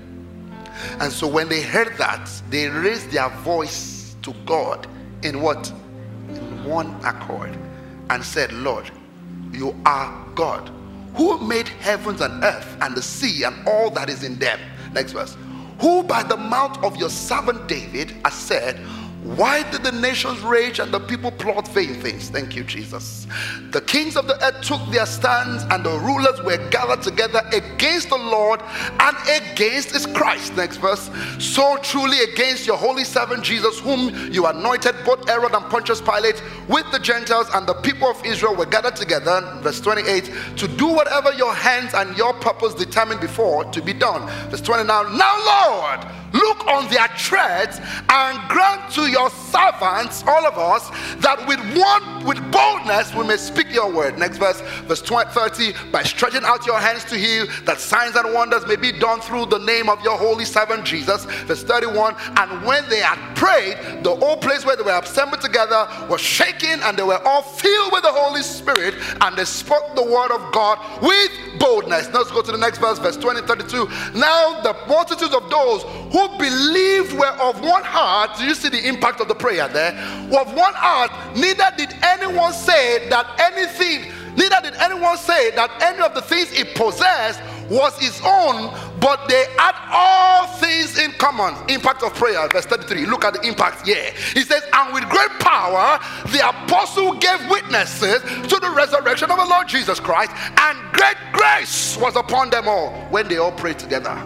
[1.00, 4.88] And so when they heard that, they raised their voice to God
[5.24, 5.72] in what?
[6.30, 7.58] In one accord
[8.10, 8.90] and said, Lord,
[9.52, 10.72] you are God
[11.16, 14.60] who made heavens and earth and the sea and all that is in them.
[14.94, 15.36] Next verse
[15.80, 18.80] who by the mouth of your servant David has said,
[19.24, 22.30] why did the nations rage and the people plot vain things?
[22.30, 23.28] Thank you, Jesus.
[23.72, 28.10] The kings of the earth took their stands, and the rulers were gathered together against
[28.10, 30.56] the Lord and against his Christ.
[30.56, 31.10] Next verse.
[31.38, 36.42] So truly against your holy servant Jesus, whom you anointed, both Herod and Pontius Pilate,
[36.70, 39.42] with the Gentiles and the people of Israel were gathered together.
[39.62, 44.30] Verse 28 to do whatever your hands and your purpose determined before to be done.
[44.50, 50.58] Verse 29 Now, Lord look on their threats and grant to your servants, all of
[50.58, 54.18] us, that with one, with boldness, we may speak your word.
[54.18, 58.34] Next verse, verse 20, 30, by stretching out your hands to heal, that signs and
[58.34, 61.26] wonders may be done through the name of your holy servant Jesus.
[61.26, 65.88] Verse 31, and when they had prayed, the whole place where they were assembled together
[66.10, 70.04] was shaking, and they were all filled with the Holy Spirit, and they spoke the
[70.04, 72.08] word of God with boldness.
[72.10, 73.88] Now let's go to the next verse, verse 20, 32.
[74.16, 78.38] Now the multitudes of those who who believed were of one heart.
[78.38, 79.94] Do you see the impact of the prayer there?
[80.38, 86.02] Of one heart, neither did anyone say that anything, neither did anyone say that any
[86.02, 91.56] of the things he possessed was his own, but they had all things in common.
[91.70, 93.06] Impact of prayer, verse 33.
[93.06, 94.12] Look at the impact here.
[94.34, 96.00] He says, And with great power,
[96.32, 101.96] the apostle gave witnesses to the resurrection of the Lord Jesus Christ, and great grace
[101.98, 104.20] was upon them all when they all prayed together.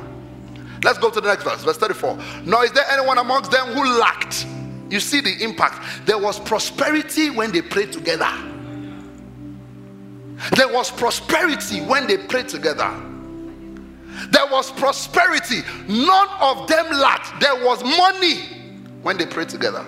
[0.84, 2.18] Let's go to the next verse, verse 34.
[2.46, 4.46] Nor is there anyone amongst them who lacked.
[4.90, 6.06] You see the impact.
[6.06, 8.30] There was prosperity when they prayed together.
[10.56, 12.92] There was prosperity when they prayed together.
[14.30, 15.62] There was prosperity.
[15.88, 17.40] None of them lacked.
[17.40, 18.42] There was money
[19.02, 19.86] when they prayed together.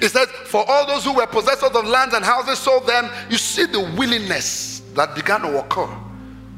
[0.00, 3.10] It says, For all those who were possessors of lands and houses sold them.
[3.28, 6.03] You see the willingness that began to occur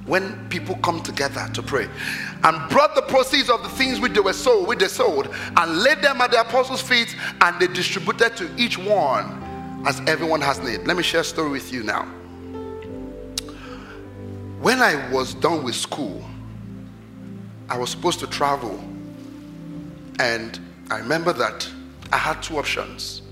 [0.07, 1.88] when people come together to pray.
[2.44, 5.82] and brought the proceeds of the things which they were sold, which they sold, and
[5.82, 9.42] laid them at the apostles' feet, and they distributed to each one
[9.86, 10.86] as everyone has need.
[10.86, 12.04] Let me share a story with you now.
[14.61, 16.24] When I was done with school,
[17.68, 18.78] I was supposed to travel,
[20.20, 20.59] and
[20.90, 21.68] I remember that
[22.12, 23.22] I had two options.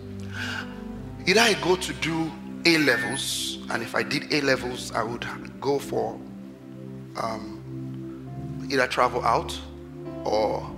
[1.27, 2.31] Either I go to do
[2.67, 5.25] A levels, and if I did A levels, I would
[5.61, 6.19] go for
[7.17, 9.59] um, either travel out
[10.25, 10.71] or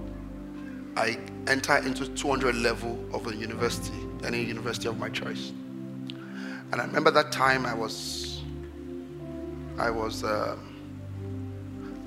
[0.97, 5.53] I enter into 200 level of a university, any university of my choice.
[6.73, 8.41] And I remember that time I was,
[9.79, 10.57] I was, uh,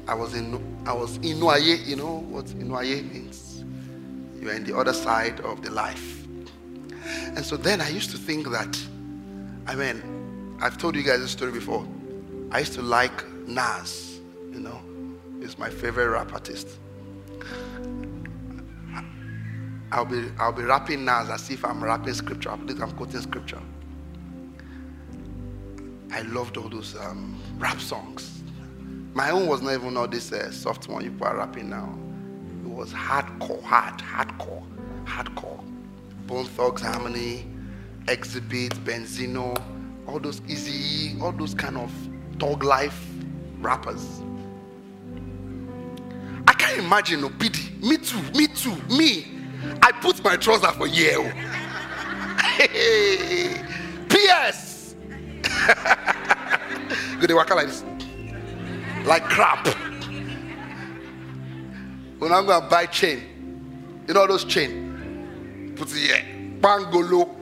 [0.08, 0.56] I was in,
[0.86, 1.86] I was in Noye.
[1.86, 3.64] You know what Noye means?
[4.42, 6.26] You are in the other side of the life.
[7.36, 8.78] And so then I used to think that,
[9.68, 11.88] I mean, I've told you guys this story before.
[12.52, 14.09] I used to like Nas,
[14.60, 14.82] you know,
[15.40, 16.68] he's my favorite rap artist.
[19.92, 22.50] I'll be I'll be rapping Nas as if I'm rapping scripture.
[22.52, 23.62] I'm quoting scripture.
[26.12, 28.44] I loved all those um, rap songs.
[29.14, 31.98] My own was not even all this uh, soft one you are rapping now.
[32.64, 34.64] It was hardcore, hard, hardcore,
[35.06, 35.64] hardcore.
[36.28, 37.48] Bone Thugs Harmony,
[38.06, 39.60] Xzibit, Benzino,
[40.08, 41.92] all those easy, all those kind of
[42.38, 43.08] dog life
[43.60, 44.22] rappers.
[46.80, 47.72] Imagine no pity.
[47.82, 49.28] Me too, me too, me.
[49.82, 51.24] I put my trouser for you.
[52.40, 53.62] Hey,
[54.10, 54.96] P.S.
[57.20, 57.84] Good, they walk like this,
[59.04, 59.68] like crap.
[62.18, 66.26] When I'm gonna buy chain, you know those chain, put it here,
[66.62, 67.36] bangolo.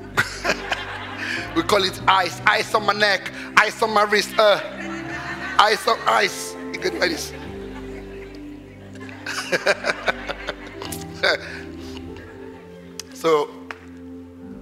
[1.56, 4.60] we call it ice, ice on my neck, ice on my wrist, uh,
[5.60, 6.56] ice on ice.
[6.74, 7.34] You get like this.
[13.14, 13.50] so,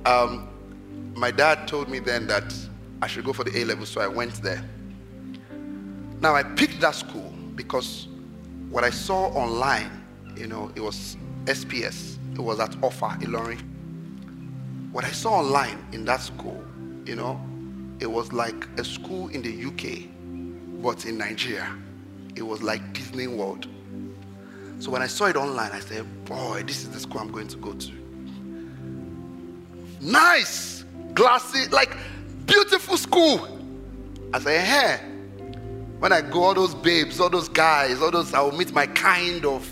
[0.05, 0.47] um,
[1.15, 2.53] my dad told me then that
[3.01, 4.63] I should go for the A level, so I went there.
[6.21, 8.07] Now, I picked that school because
[8.69, 10.03] what I saw online,
[10.35, 13.61] you know, it was SPS, it was at Offa, Ilorin.
[14.91, 16.63] What I saw online in that school,
[17.05, 17.39] you know,
[17.99, 20.09] it was like a school in the UK,
[20.81, 21.75] but in Nigeria.
[22.35, 23.67] It was like Disney World.
[24.79, 27.47] So when I saw it online, I said, boy, this is the school I'm going
[27.47, 27.91] to go to.
[30.01, 31.97] Nice, glassy, like
[32.45, 33.59] beautiful school.
[34.33, 34.99] I said, hey,
[35.99, 38.85] when I go, all those babes, all those guys, all those, I will meet my
[38.85, 39.67] kind of,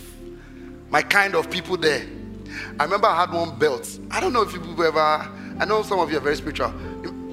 [0.89, 2.07] my kind of people there.
[2.79, 3.99] I remember I had one belt.
[4.09, 6.73] I don't know if you ever, I know some of you are very spiritual.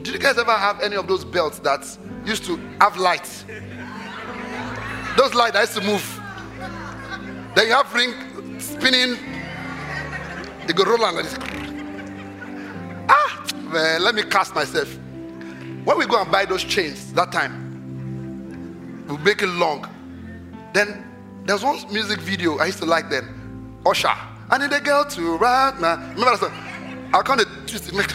[0.03, 1.87] Did you guys ever have any of those belts that
[2.25, 3.45] used to have lights?
[5.17, 6.20] Those lights that used to move.
[7.55, 9.17] Then you have ring spinning.
[10.69, 11.37] You go roll on like this.
[13.09, 14.95] Ah, man, let me cast myself.
[15.85, 19.89] When we go and buy those chains that time, we make it long.
[20.73, 21.05] Then
[21.45, 23.25] there's one music video I used to like then,
[23.85, 24.15] Usher.
[24.51, 25.95] I need a girl to ride my.
[26.11, 26.53] Remember that song?
[27.13, 27.95] I can't twist it.
[27.95, 28.15] Make.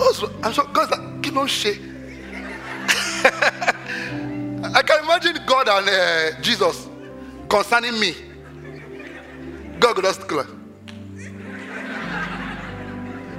[0.00, 1.80] Also, I'm so God like keep on shake.
[4.64, 6.88] I can imagine God and uh, Jesus
[7.48, 8.14] concerning me.
[9.78, 10.48] God could just like,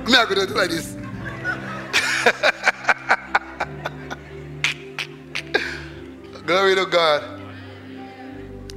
[0.07, 0.95] me, I could do like this.
[6.45, 7.41] Glory to God.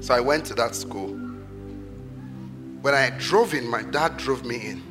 [0.01, 1.17] So I went to that school.
[2.83, 4.83] When I drove in, my dad drove me in.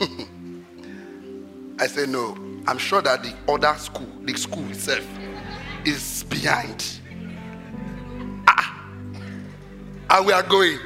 [1.80, 2.36] I said, No,
[2.68, 5.04] I'm sure that the other school, the school itself,
[5.84, 7.00] is behind.
[8.48, 8.86] Ah,
[10.10, 10.78] and we are going.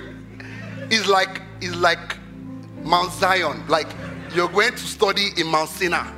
[0.90, 2.18] It's like it's like
[2.82, 3.88] Mount Zion, like
[4.34, 6.10] you're going to study in Mount Sinai.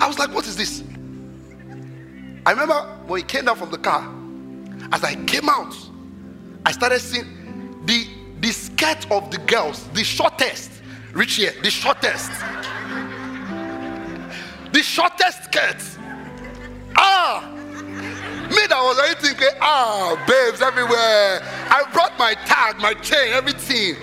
[0.00, 0.84] I was like, what is this?
[2.46, 4.08] I remember when we came down from the car,
[4.92, 5.74] as I came out,
[6.64, 7.26] I started seeing
[7.84, 8.06] the
[8.40, 10.70] the skirt of the girls, the shortest,
[11.12, 12.30] reach here, the shortest,
[14.72, 15.97] the shortest skirt.
[18.50, 21.40] Me that was already thinking, ah, babes everywhere.
[21.68, 23.96] I brought my tag, my chain, everything.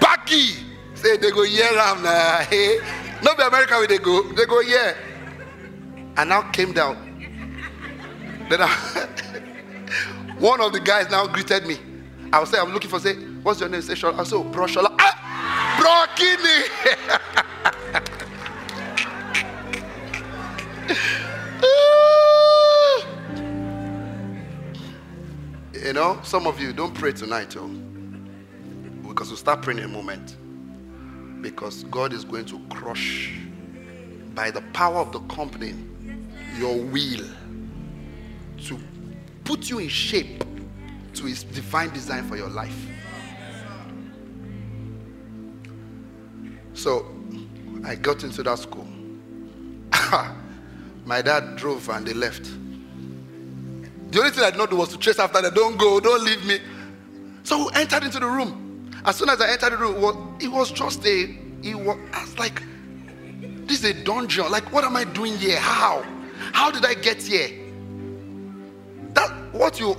[0.00, 0.64] Baggy.
[0.94, 2.38] Say they go yeah, ram nah.
[2.38, 2.78] Hey,
[3.22, 4.22] not be America where they go.
[4.32, 4.94] They go yeah.
[6.16, 6.96] And now came down.
[8.48, 8.68] Then I,
[10.38, 11.78] one of the guys now greeted me.
[12.32, 13.82] I was saying, I'm looking for say, what's your name?
[13.82, 14.18] Say Shola.
[14.18, 14.94] I said, oh, bro Shola.
[14.98, 16.64] Ah, bro Kini.
[25.86, 27.68] You know, some of you don't pray tonight, oh,
[29.08, 30.36] because we'll start praying in a moment.
[31.40, 33.38] Because God is going to crush
[34.34, 35.74] by the power of the company
[36.58, 37.24] your will
[38.64, 38.80] to
[39.44, 40.42] put you in shape
[41.14, 42.88] to his divine design for your life.
[46.74, 47.06] So
[47.84, 48.88] I got into that school.
[51.04, 52.50] My dad drove and they left.
[54.10, 55.52] The only thing I did not do was to chase after them.
[55.54, 56.58] Don't go, don't leave me.
[57.42, 58.90] So we entered into the room.
[59.04, 61.98] As soon as I entered the room, it was, it was just a, it was,
[62.12, 62.62] I was like,
[63.66, 64.50] this is a dungeon.
[64.50, 65.58] Like, what am I doing here?
[65.58, 66.04] How?
[66.52, 67.50] How did I get here?
[69.14, 69.94] That what you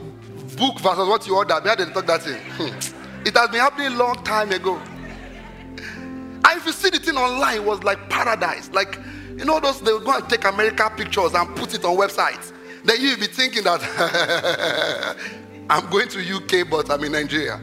[0.58, 2.42] book versus what you order, me didn't talk that thing.
[3.26, 4.78] It has been happening long time ago.
[4.78, 8.70] And if you see the thing online, it was like paradise.
[8.72, 9.00] Like,
[9.36, 12.54] you know, those they would go and take America pictures and put it on websites.
[12.84, 15.16] Then you'll be thinking that
[15.70, 17.60] I'm going to UK, but I'm in Nigeria.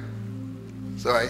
[0.96, 1.28] So I,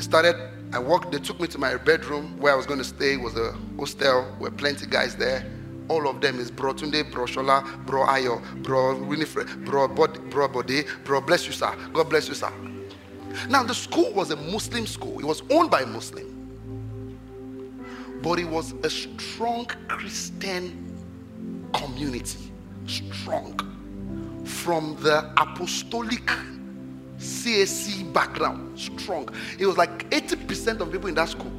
[0.00, 0.36] started,
[0.72, 3.14] I walked, they took me to my bedroom where I was going to stay.
[3.14, 5.44] It was a hostel, where plenty guys there.
[5.88, 10.48] All of them is Bro Tunde, Bro Shola, Bro Ayo, Bro Winifred, Bro Bod, Bro
[10.48, 11.74] Bode, Bro Bless you, sir.
[11.92, 12.52] God bless you, sir.
[13.48, 16.34] Now, the school was a Muslim school, it was owned by Muslim.
[18.22, 20.87] But it was a strong Christian
[21.72, 22.50] community.
[22.86, 24.44] Strong.
[24.44, 26.30] From the apostolic
[27.18, 28.78] CAC background.
[28.78, 29.28] Strong.
[29.58, 31.52] It was like 80% of people in that school.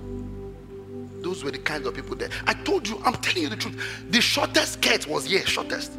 [1.22, 2.30] Those were the kinds of people there.
[2.48, 3.80] I told you, I'm telling you the truth.
[4.10, 5.94] The shortest skirt was here, shortest.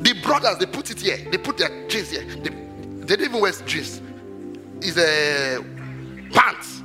[0.00, 1.18] The brothers, they put it here.
[1.30, 2.24] They put their jeans here.
[2.24, 4.00] They, they didn't even wear jeans
[4.82, 5.64] is a
[6.32, 6.82] pants.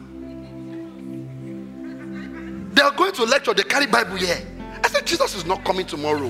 [2.74, 4.42] They are going to lecture, they carry Bible here.
[4.84, 6.30] I said, Jesus is not coming tomorrow.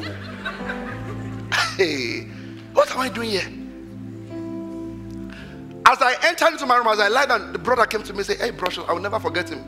[1.77, 2.21] hey,
[2.73, 3.51] what am I doing here?
[5.85, 8.19] As I entered into my room, as I lied down, the brother came to me
[8.19, 9.63] and said, Hey, brother, I will never forget him.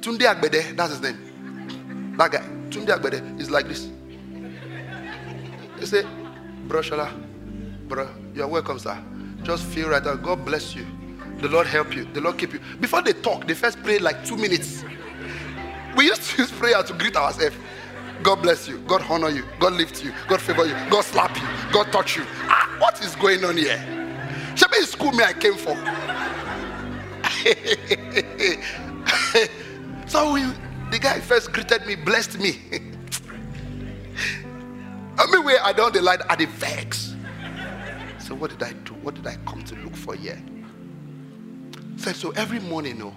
[0.00, 2.14] Tunde Agbede, that's his name.
[2.18, 3.88] That guy, Tunde Agbede, is like this.
[5.78, 6.06] He said,
[6.68, 7.10] Bro Shola,
[7.88, 9.02] bro, you're welcome, sir.
[9.42, 10.22] Just feel right out.
[10.22, 10.86] God bless you.
[11.38, 12.04] The Lord help you.
[12.12, 12.60] The Lord keep you.
[12.80, 14.84] Before they talk, they first pray like two minutes.
[15.96, 17.56] We used to use prayer to greet ourselves.
[18.22, 18.78] God bless you.
[18.80, 19.44] God honor you.
[19.58, 20.12] God lift you.
[20.28, 20.74] God favor you.
[20.90, 21.42] God slap you.
[21.72, 22.24] God touch you.
[22.48, 23.78] Ah, what is going on here?
[24.54, 25.74] Shebi is school me I came for.
[30.08, 30.42] so we,
[30.90, 32.60] the guy first greeted me, blessed me.
[35.18, 37.14] I mean, where I don't the light at the vex.
[38.18, 38.92] So what did I do?
[38.94, 40.42] What did I come to look for here?
[41.96, 43.16] Said so every morning, no,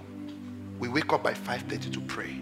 [0.79, 2.39] we wake up by 5:30 to pray.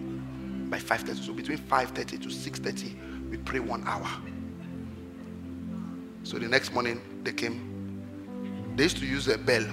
[0.69, 4.07] By 5:30, so between 5:30 to 6:30, we pray one hour.
[6.23, 7.73] So the next morning they came.
[8.75, 9.65] They used to use a bell.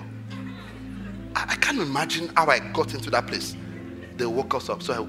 [1.34, 3.56] I, I can't imagine how I got into that place.
[4.16, 4.82] They woke us up.
[4.82, 5.06] So I,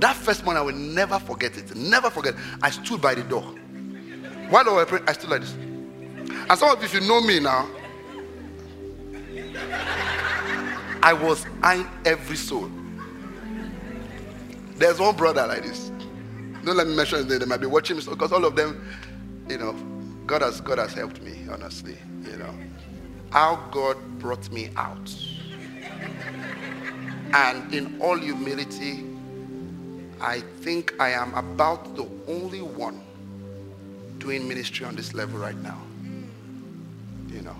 [0.00, 1.74] that first morning I will never forget it.
[1.74, 2.34] Never forget.
[2.62, 3.42] I stood by the door.
[4.50, 5.54] While I was praying, I stood like this.
[5.54, 7.68] And some of you, if you know me now,
[11.02, 12.70] I was eyeing every soul.
[14.80, 15.92] There's one brother like this.
[16.64, 17.38] Don't let me mention his name.
[17.38, 18.84] They might be watching me because all of them,
[19.48, 19.72] you know,
[20.26, 21.96] God has God has helped me, honestly.
[22.22, 22.54] You know.
[23.30, 25.14] How God brought me out.
[27.32, 29.04] And in all humility,
[30.20, 33.00] I think I am about the only one
[34.18, 35.80] doing ministry on this level right now
[37.32, 37.56] you know.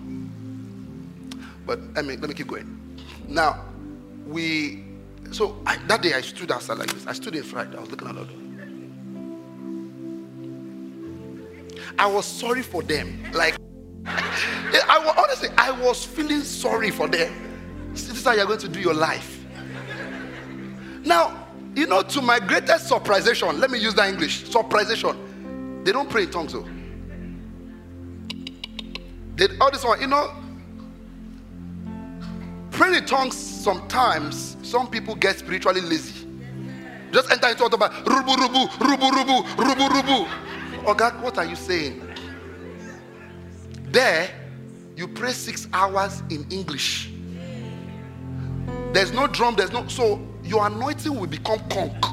[1.67, 2.77] But let me let me keep going.
[3.29, 3.65] Now,
[4.27, 4.85] we
[5.31, 7.07] so I, that day I stood outside like this.
[7.07, 7.75] I stood in front.
[7.75, 8.17] I was looking at
[11.99, 13.23] I was sorry for them.
[13.33, 13.57] Like
[14.07, 17.91] I was, honestly I was feeling sorry for them.
[17.93, 19.45] This is how you're going to do your life.
[21.05, 24.51] Now, you know, to my greatest surprisation, let me use that English.
[24.51, 25.83] Surprisation.
[25.85, 26.67] They don't pray in tongues though.
[29.37, 30.31] Did all this one, you know,
[32.71, 36.27] praying in tongues sometimes some people get spiritually lazy.
[37.13, 40.29] Just enter into about rubu rubu rubu rubu rubu rubu.
[40.87, 42.01] Oh God, what are you saying?
[43.91, 44.31] There,
[44.97, 47.11] you pray six hours in English.
[48.93, 52.05] There's no drum, there's no so your anointing will become conk.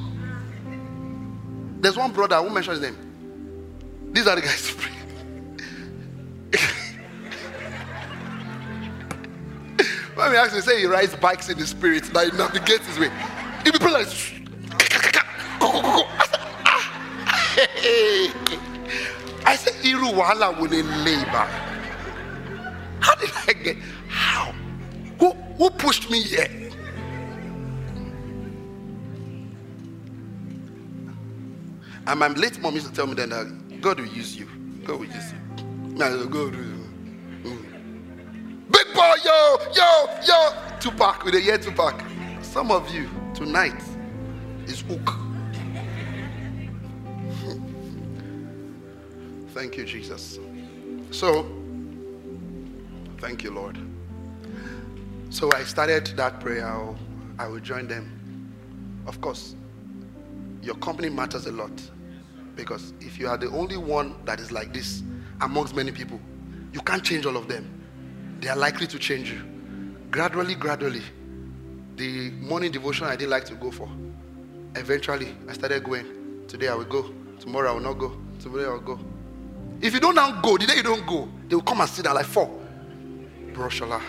[1.80, 2.98] There's one brother who mentioned his name.
[4.12, 5.62] These are the guys praying.
[10.18, 13.12] When we him, say he rides bikes in the spirit, that he navigates his way.
[13.64, 14.08] He be like,
[19.46, 21.48] I say, Iru, will in labor.
[23.00, 23.78] How did I get?
[24.08, 24.52] How?
[25.20, 26.72] Who who pushed me here?
[32.08, 34.48] And my late mom used to tell me then that God will use you.
[34.84, 35.66] God will use you.
[35.96, 36.56] God will.
[36.56, 36.77] Big boy,
[39.76, 40.54] yo, yo.
[40.80, 42.02] Tupac with a year Tupac.
[42.42, 43.82] Some of you tonight
[44.66, 45.10] is hook.
[49.54, 50.40] Thank you, Jesus.
[51.12, 51.50] So,
[53.20, 53.78] thank you, Lord.
[55.30, 56.72] So I started that prayer.
[57.40, 58.14] I will join them.
[59.08, 59.56] Of course,
[60.62, 61.72] your company matters a lot.
[62.56, 65.04] Because if you are the only one that is like this
[65.42, 66.20] amongst many people,
[66.74, 67.68] you can't change all of them.
[68.40, 69.42] They are likely to change you.
[70.12, 71.02] Gradually, gradually,
[71.98, 73.90] the morning devotion I didn't like to go for.
[74.76, 76.46] Eventually, I started going.
[76.48, 77.12] Today I will go.
[77.40, 78.16] Tomorrow I will not go.
[78.40, 79.00] Tomorrow I will go.
[79.82, 82.06] If you don't now go, the day you don't go, they will come and sit
[82.06, 82.50] down like four.
[83.52, 84.02] Broshola.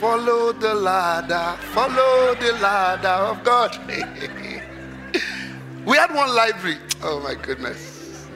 [0.00, 3.76] follow the ladder, follow the ladder of God.
[5.86, 6.76] we had one library.
[7.02, 8.26] Oh my goodness.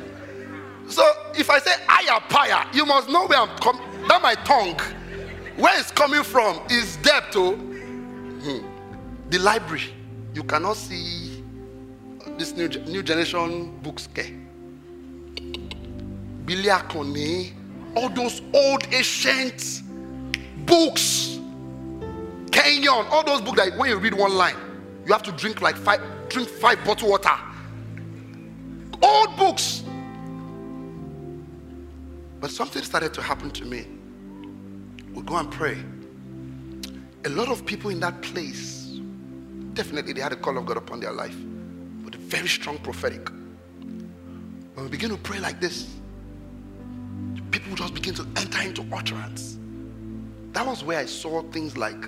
[0.89, 3.83] So if I say ayapaya, you must know where I'm coming.
[4.09, 4.81] That my tongue,
[5.61, 7.37] where it's coming from is depth.
[7.37, 8.67] Oh, hmm.
[9.29, 9.93] the library.
[10.35, 11.45] You cannot see
[12.39, 14.09] this new new generation books.
[14.11, 14.35] Okay?
[16.47, 17.53] Biliakone,
[17.95, 19.83] all those old ancient
[20.67, 21.39] books.
[22.51, 24.57] Kenyon, all those books that when you read one line,
[25.07, 27.37] you have to drink like five, drink five bottle water.
[29.03, 29.85] Old books.
[32.41, 33.87] But something started to happen to me.
[35.15, 35.79] We go and pray.
[37.25, 38.99] A lot of people in that place,
[39.75, 41.37] definitely they had a call of God upon their life,
[42.03, 43.29] but a very strong prophetic.
[44.75, 45.95] When we begin to pray like this,
[47.51, 49.59] people just begin to enter into utterance.
[50.53, 52.01] That was where I saw things like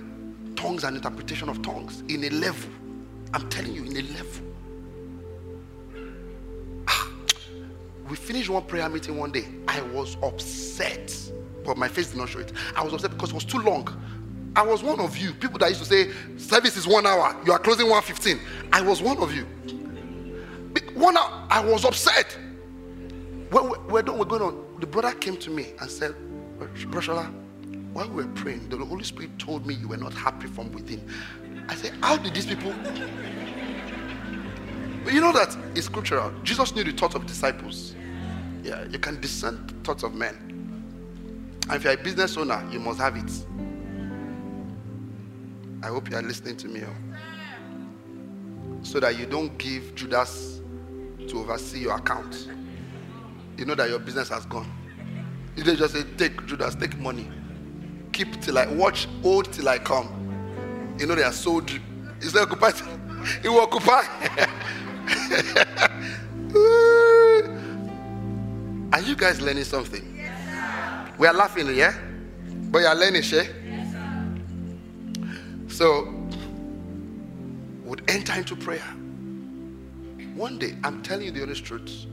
[0.56, 2.70] tongues and interpretation of tongues in a level.
[3.34, 4.46] I'm telling you, in a level.
[6.88, 7.10] Ah,
[8.08, 9.46] we finished one prayer meeting one day.
[9.68, 11.14] I was upset,
[11.64, 12.52] but my face did not show it.
[12.76, 13.88] I was upset because it was too long.
[14.54, 15.32] I was one of you.
[15.32, 18.38] People that used to say service is one hour, you are closing 115.
[18.72, 19.46] I was one of you.
[20.94, 22.36] One hour, I was upset.
[23.50, 26.12] When we're, we're going on the brother came to me and said,
[26.58, 27.32] Bro Shola,
[27.92, 31.08] while we were praying, the Holy Spirit told me you were not happy from within.
[31.68, 32.74] I said, How did these people?
[35.06, 36.32] You know that it's scriptural.
[36.44, 37.96] Jesus knew the thoughts of disciples.
[38.62, 40.51] Yeah, you can discern thoughts of men.
[41.68, 43.46] And if you're a business owner, you must have it.
[45.82, 46.82] I hope you are listening to me.
[46.84, 47.16] Oh.
[48.82, 50.60] So that you don't give Judas
[51.28, 52.48] to oversee your account
[53.62, 54.66] you know that your business has gone.
[55.56, 57.30] You don't just say, take Judas, take money.
[58.12, 60.08] Keep till I watch hold till I come.
[60.98, 61.82] You know they are so deep.
[62.20, 62.74] Is that occupied?
[63.44, 64.02] It will occupy.
[68.92, 70.21] are you guys learning something?
[71.18, 71.94] We are laughing, yeah?
[72.70, 73.42] But you are learning, yeah?
[73.64, 73.94] Yes,
[75.68, 76.12] so,
[77.84, 78.80] would enter into prayer.
[80.34, 82.06] One day, I'm telling you the honest truth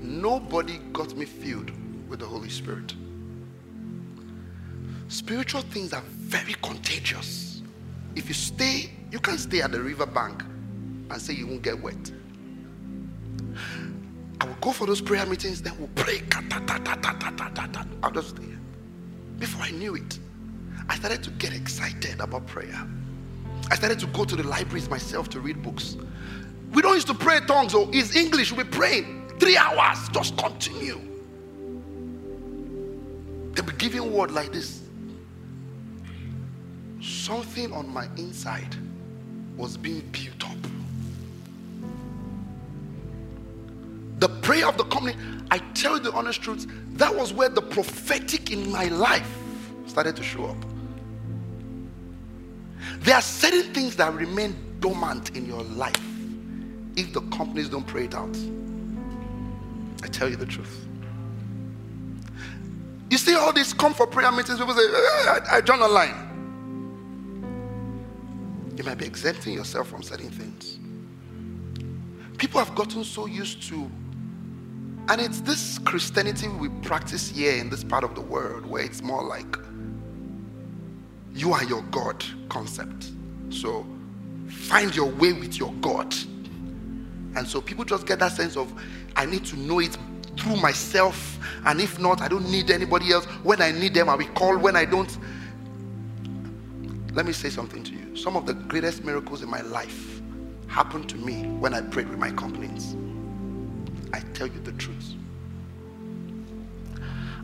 [0.00, 1.70] nobody got me filled
[2.08, 2.94] with the Holy Spirit.
[5.08, 7.62] Spiritual things are very contagious.
[8.14, 10.42] If you stay, you can't stay at the river bank
[11.10, 12.12] and say you won't get wet.
[14.60, 16.22] Go for those prayer meetings, then we'll pray.
[18.02, 18.42] I'll just stay.
[19.38, 20.18] Before I knew it,
[20.88, 22.86] I started to get excited about prayer.
[23.70, 25.96] I started to go to the libraries myself to read books.
[26.72, 29.32] We don't used to pray tongues, or oh, is English, we're praying.
[29.38, 31.00] Three hours, just continue.
[33.52, 34.82] They'll be giving word like this.
[37.00, 38.76] Something on my inside
[39.56, 40.57] was being built up.
[44.18, 45.16] The prayer of the company,
[45.50, 49.30] I tell you the honest truth, that was where the prophetic in my life
[49.86, 50.56] started to show up.
[53.00, 56.00] There are certain things that remain dormant in your life
[56.96, 58.36] if the companies don't pray it out.
[60.02, 60.86] I tell you the truth.
[63.10, 66.26] You see all these come for prayer meetings, people say, eh, I, I join online.
[68.76, 70.78] You might be exempting yourself from certain things.
[72.36, 73.90] People have gotten so used to,
[75.08, 79.02] and it's this Christianity we practice here in this part of the world where it's
[79.02, 79.56] more like
[81.34, 83.12] you are your God concept.
[83.48, 83.86] So
[84.48, 86.14] find your way with your God.
[87.36, 88.70] And so people just get that sense of
[89.16, 89.96] I need to know it
[90.36, 91.38] through myself.
[91.64, 93.24] And if not, I don't need anybody else.
[93.44, 94.58] When I need them, I will call.
[94.58, 95.16] When I don't,
[97.14, 98.14] let me say something to you.
[98.14, 100.20] Some of the greatest miracles in my life
[100.66, 102.94] happened to me when I prayed with my complaints.
[104.12, 105.14] I tell you the truth.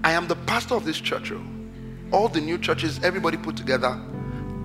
[0.02, 1.32] I am the pastor of this church.
[1.32, 1.42] Oh.
[2.12, 4.00] All the new churches, everybody put together,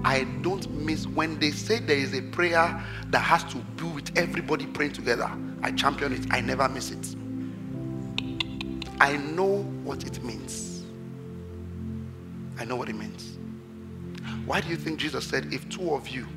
[0.04, 4.18] I don't miss when they say there is a prayer that has to do with
[4.18, 5.30] everybody praying together.
[5.62, 6.26] I champion it.
[6.32, 7.16] I never miss it.
[9.02, 10.84] I know what it means.
[12.58, 13.38] I know what it means.
[14.46, 16.28] Why do you think Jesus said, if two of you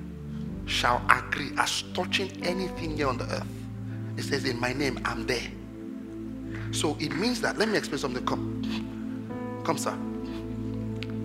[0.67, 3.62] shall agree as touching anything here on the earth,
[4.17, 5.49] it says, in my name, I'm there.
[6.73, 8.25] So it means that, let me explain something.
[8.25, 9.97] Come, come, sir.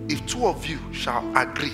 [0.10, 1.74] If two of you shall agree,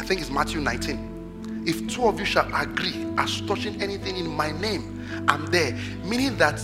[0.00, 1.64] I think it's Matthew 19.
[1.66, 5.72] If two of you shall agree as touching anything in my name, I'm there.
[6.04, 6.60] Meaning that,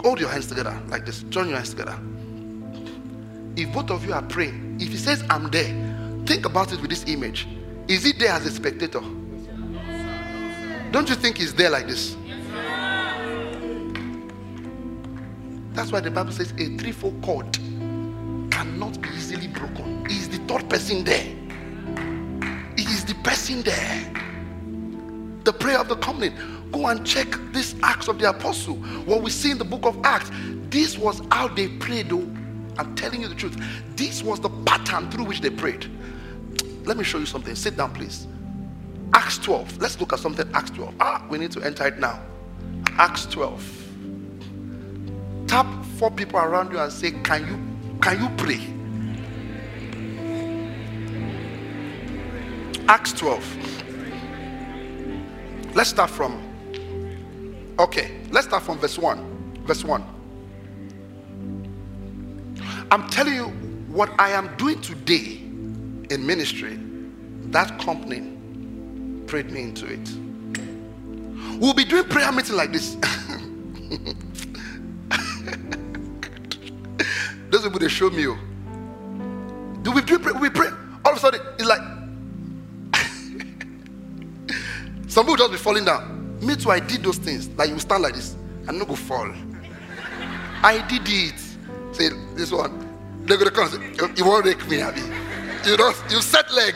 [0.00, 1.98] hold your hands together like this, join your hands together.
[3.56, 5.72] If both of you are praying, if he says, I'm there,
[6.26, 7.46] think about it with this image.
[7.88, 9.00] Is he there as a spectator?
[10.90, 12.16] Don't you think he's there like this?
[15.74, 17.52] That's why the Bible says a threefold cord
[18.52, 20.06] cannot be easily broken.
[20.08, 21.24] He is the third person there.
[22.76, 24.12] He is the person there.
[25.42, 26.70] The prayer of the covenant.
[26.70, 28.76] Go and check this Acts of the Apostle.
[29.04, 30.30] What we see in the book of Acts.
[30.70, 32.30] This was how they prayed, though.
[32.78, 33.60] I'm telling you the truth.
[33.96, 35.90] This was the pattern through which they prayed.
[36.84, 37.54] Let me show you something.
[37.56, 38.28] Sit down, please.
[39.12, 39.78] Acts 12.
[39.78, 40.48] Let's look at something.
[40.54, 40.94] Acts 12.
[41.00, 42.20] Ah, we need to enter it now.
[42.96, 43.83] Acts 12
[45.54, 47.56] tap four people around you and say, Can you
[48.00, 48.58] can you pray?
[52.88, 53.44] Acts 12.
[55.76, 56.42] Let's start from
[57.78, 59.62] okay, let's start from verse 1.
[59.64, 60.04] Verse 1.
[62.90, 63.44] I'm telling you
[63.94, 65.36] what I am doing today
[66.10, 66.80] in ministry,
[67.52, 68.22] that company
[69.28, 70.10] prayed me into it.
[71.60, 72.96] We'll be doing prayer meeting like this.
[77.54, 78.26] Those people they show me.
[78.26, 78.36] Oh.
[79.82, 80.18] Do we pray?
[80.40, 80.70] We pray.
[81.04, 81.78] All of a sudden, it's like
[85.08, 86.36] some people just be falling down.
[86.44, 86.72] Me too.
[86.72, 87.48] I did those things.
[87.50, 88.34] Like you stand like this
[88.66, 89.30] and not go fall.
[90.64, 91.38] I did it.
[91.94, 92.88] Say this one.
[93.24, 93.68] They're gonna come.
[93.68, 93.78] Say,
[94.16, 95.02] you won't rake me, Abby.
[95.64, 95.96] You don't.
[96.10, 96.74] You set leg.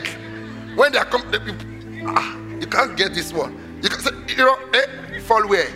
[0.77, 3.79] When they are come, they, you, ah, you can't get this one.
[3.83, 5.67] You can say, you know, eh, fall where?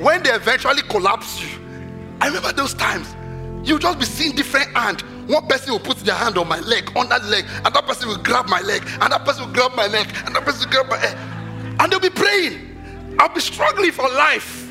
[0.00, 1.60] When they eventually collapse you,
[2.20, 3.14] I remember those times.
[3.64, 5.02] You just be seeing different hand.
[5.28, 8.08] One person will put their hand on my leg, on that leg, and that person
[8.08, 10.74] will grab my leg, and that person will grab my leg, and that person will
[10.74, 11.18] grab my head.
[11.80, 13.16] And they'll be praying.
[13.18, 14.70] I'll be struggling for life.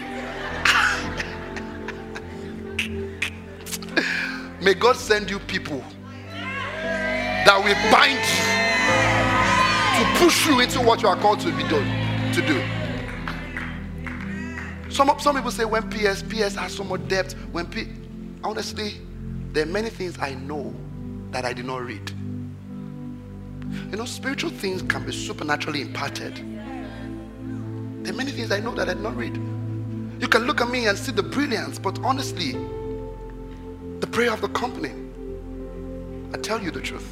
[4.62, 5.84] May God send you people
[7.46, 8.58] that will bind you
[9.98, 11.86] to push you into what you are called to be done
[12.34, 12.64] to do.
[14.92, 17.34] Some, some people say when PS, PS has so much depth.
[17.52, 17.88] When P,
[18.44, 19.02] honestly,
[19.54, 20.74] there are many things I know
[21.32, 22.12] that I did not read.
[23.92, 26.36] You know, spiritual things can be supernaturally imparted.
[28.04, 29.36] There are many things I know that I did not read.
[30.20, 32.54] You can look at me and see the brilliance, but honestly,
[34.00, 34.92] the prayer of the company,
[36.34, 37.08] I tell you the truth.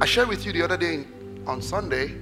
[0.00, 1.04] I shared with you the other day
[1.46, 2.14] on Sunday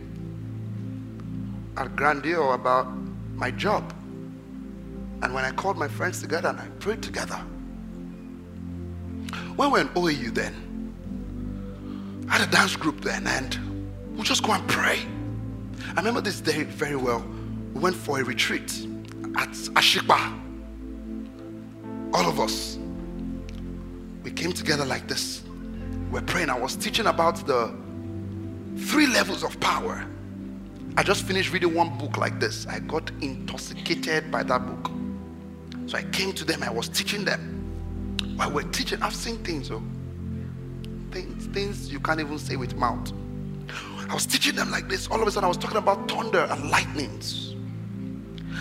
[1.77, 2.87] at Grandeur about
[3.35, 3.93] my job.
[5.23, 7.37] And when I called my friends together and I prayed together,
[9.57, 10.55] when we were in OAU then,
[12.29, 15.01] I had a dance group then, and we just go and pray.
[15.91, 17.25] I remember this day very well.
[17.73, 18.87] We went for a retreat
[19.37, 20.41] at Ashikpa.
[22.12, 22.79] All of us.
[24.23, 25.43] We came together like this.
[26.11, 26.51] We're praying.
[26.51, 27.75] I was teaching about the
[28.77, 30.07] three levels of power
[30.97, 32.69] I just finished reading one book like this.
[32.69, 34.93] I got intoxicated by that book.
[35.87, 37.51] So I came to them, I was teaching them.
[38.37, 39.82] While we're teaching, I've seen things, oh,
[41.11, 43.12] things, things you can't even say with mouth.
[44.09, 45.09] I was teaching them like this.
[45.09, 47.55] All of a sudden, I was talking about thunder and lightnings.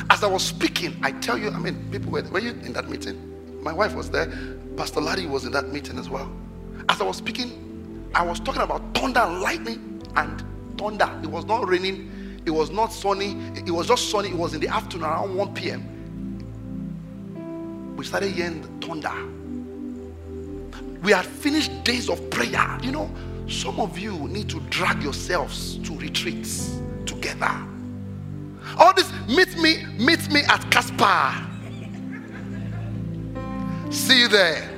[0.10, 2.90] As I was speaking, I tell you, I mean, people were, were you in that
[2.90, 3.62] meeting?
[3.62, 4.32] My wife was there.
[4.76, 6.32] Pastor Larry was in that meeting as well.
[6.90, 10.44] As I was speaking, I was talking about thunder and lightning and
[10.78, 11.10] thunder.
[11.24, 13.38] It was not raining, it was not sunny.
[13.56, 14.30] It was just sunny.
[14.30, 15.93] It was in the afternoon around 1 p.m.
[17.96, 19.14] We started hearing thunder.
[21.02, 22.80] We had finished days of prayer.
[22.82, 23.12] You know,
[23.48, 27.52] some of you need to drag yourselves to retreats together.
[28.78, 31.50] All this meet me, meet me at Casper.
[33.92, 34.70] See you there.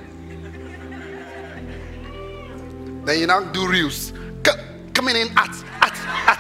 [3.06, 4.12] Then you now do reels.
[4.94, 5.96] Coming in at, at,
[6.28, 6.40] at.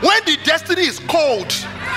[0.02, 1.52] when the destiny is cold,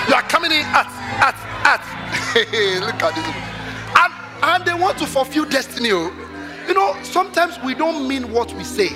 [0.08, 0.86] you are coming in at,
[1.20, 1.34] at,
[1.66, 1.97] at.
[2.34, 3.26] Look at this.
[3.96, 4.12] And,
[4.42, 5.90] and they want to fulfill destiny.
[5.92, 6.12] Oh.
[6.68, 8.90] You know, sometimes we don't mean what we say.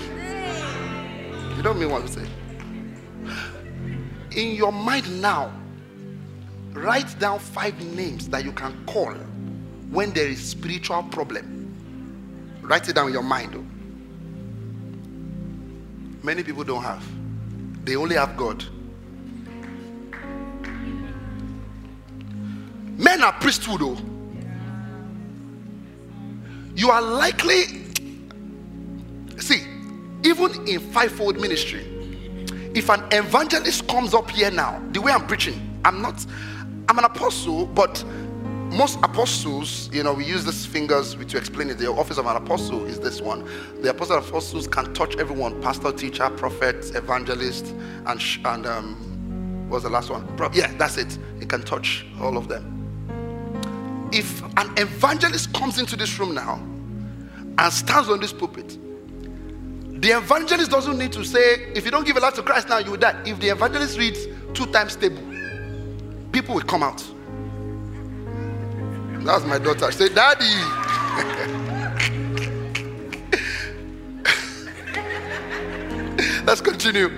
[1.57, 2.27] You don't mean what we say.
[4.37, 5.51] In your mind now,
[6.73, 9.15] write down five names that you can call
[9.91, 11.75] when there is spiritual problem.
[12.61, 13.55] Write it down in your mind.
[13.55, 13.65] Though.
[16.23, 17.05] Many people don't have.
[17.85, 18.65] They only have God.
[22.97, 23.99] Men are priesthood though.
[26.75, 27.83] You are likely
[29.43, 29.67] see,
[30.23, 31.85] even in fivefold ministry,
[32.75, 36.25] if an evangelist comes up here now, the way I'm preaching, I'm not,
[36.89, 38.03] I'm an apostle, but
[38.71, 41.77] most apostles, you know, we use these fingers to explain it.
[41.77, 43.47] The office of an apostle is this one.
[43.83, 47.67] The apostle apostles can touch everyone pastor, teacher, prophet, evangelist,
[48.07, 50.27] and, and um, what's the last one?
[50.55, 51.19] Yeah, that's it.
[51.39, 52.82] He can touch all of them.
[54.13, 56.61] If an evangelist comes into this room now
[57.59, 58.79] and stands on this pulpit,
[60.03, 62.79] the evangelist doesn't need to say, if you don't give a life to Christ now,
[62.79, 63.21] you will die.
[63.25, 65.23] If the evangelist reads two times table,
[66.33, 67.03] people will come out.
[69.25, 69.91] That's my daughter.
[69.93, 70.45] Say, Daddy.
[76.45, 77.09] Let's continue.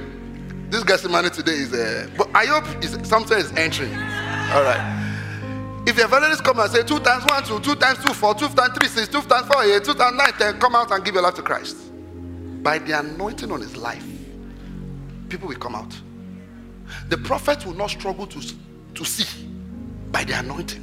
[0.68, 3.94] This guy's money today is uh, but I hope is something is entering.
[3.94, 5.03] All right.
[5.86, 8.48] If the evangelist come and say two times one, two, two times two, four, two
[8.48, 11.14] times three, six, two times four, eight, two times nine, ten, come out and give
[11.14, 11.76] your life to Christ.
[12.62, 14.06] By the anointing on his life,
[15.28, 15.94] people will come out.
[17.10, 18.40] The prophet will not struggle to,
[18.94, 19.46] to see
[20.10, 20.80] by the anointing.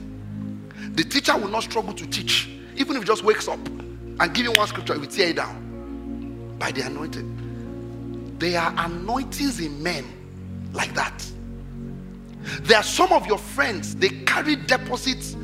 [0.93, 4.45] The teacher will not struggle to teach, even if he just wakes up and give
[4.45, 8.35] you one scripture, he will tear it down by the anointing.
[8.37, 10.05] There are anointings in men
[10.73, 11.25] like that.
[12.61, 15.35] There are some of your friends, they carry deposits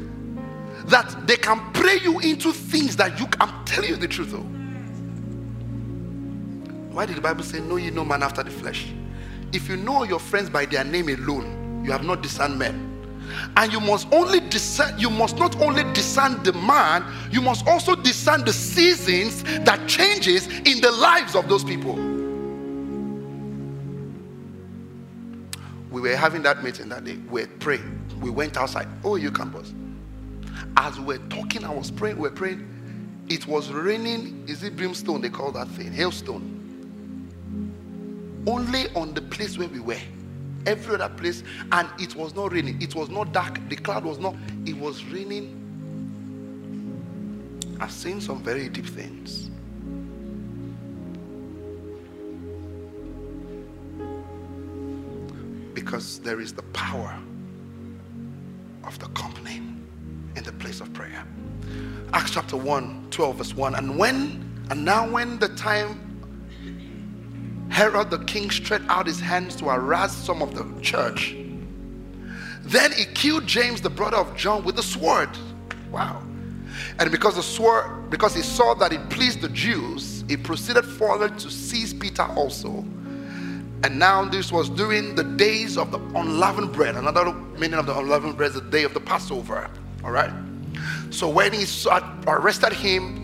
[0.86, 4.46] that they can pray you into things that you I'm telling you the truth though.
[6.96, 8.88] Why did the Bible say, Know ye no man after the flesh?
[9.54, 12.84] If you know your friends by their name alone, you have not discerned men.
[13.56, 17.96] And you must only discern, you must not only discern the man, you must also
[17.96, 22.17] discern the seasons that changes in the lives of those people.
[25.98, 27.18] We were having that meeting that day.
[27.28, 28.20] We were praying.
[28.22, 28.88] We went outside.
[29.04, 29.74] Oh, you campus.
[30.78, 33.26] As we were talking, I was praying, we were praying.
[33.30, 34.48] It was raining.
[34.48, 35.22] Is it brimstone?
[35.22, 35.92] They call that thing.
[35.92, 36.54] Hailstone.
[38.46, 39.98] Only on the place where we were
[40.68, 41.42] every other place,
[41.72, 42.80] and it was not raining.
[42.80, 43.60] It was not dark.
[43.68, 44.36] The cloud was not,
[44.68, 45.64] it was raining.
[47.82, 49.50] I've seen some very deep things.
[55.78, 57.16] Because there is the power
[58.84, 59.62] of the company
[60.36, 61.24] in the place of prayer.
[62.14, 63.76] Acts chapter 1, 12, verse 1.
[63.76, 66.00] And when, and now when the time
[67.70, 71.36] Herod the king stretched out his hands to harass some of the church.
[72.64, 75.30] Then he killed James, the brother of John, with a sword.
[75.92, 76.24] Wow.
[76.98, 81.30] And because the sword, because he saw that it pleased the Jews, he proceeded further
[81.30, 82.84] to seize Peter also.
[83.84, 86.96] And now this was during the days of the unleavened bread.
[86.96, 89.70] Another meaning of the unleavened bread is the day of the Passover.
[90.04, 90.32] All right.
[91.10, 91.66] So when he
[92.28, 93.24] arrested him,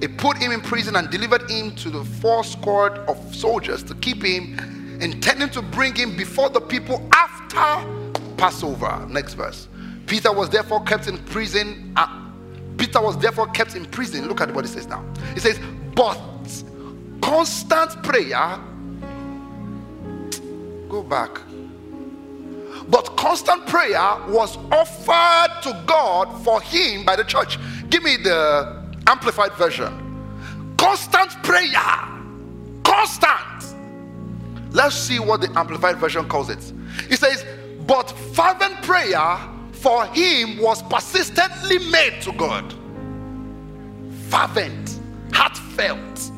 [0.00, 3.94] he put him in prison and delivered him to the four squad of soldiers to
[3.96, 4.58] keep him,
[5.00, 7.86] intending to bring him before the people after
[8.36, 9.06] Passover.
[9.08, 9.68] Next verse.
[10.06, 11.92] Peter was therefore kept in prison.
[11.96, 12.30] Uh,
[12.76, 14.26] Peter was therefore kept in prison.
[14.26, 15.04] Look at what it says now.
[15.36, 15.60] It says,
[15.94, 16.18] but
[17.20, 18.58] constant prayer.
[20.92, 21.40] Go back.
[22.86, 27.58] But constant prayer was offered to God for him by the church.
[27.88, 30.74] Give me the Amplified Version.
[30.76, 31.72] Constant prayer.
[32.84, 33.74] Constant.
[34.72, 36.74] Let's see what the Amplified Version calls it.
[37.08, 37.46] It says,
[37.86, 39.38] but fervent prayer
[39.72, 42.70] for him was persistently made to God.
[44.28, 45.00] Fervent,
[45.32, 46.30] heartfelt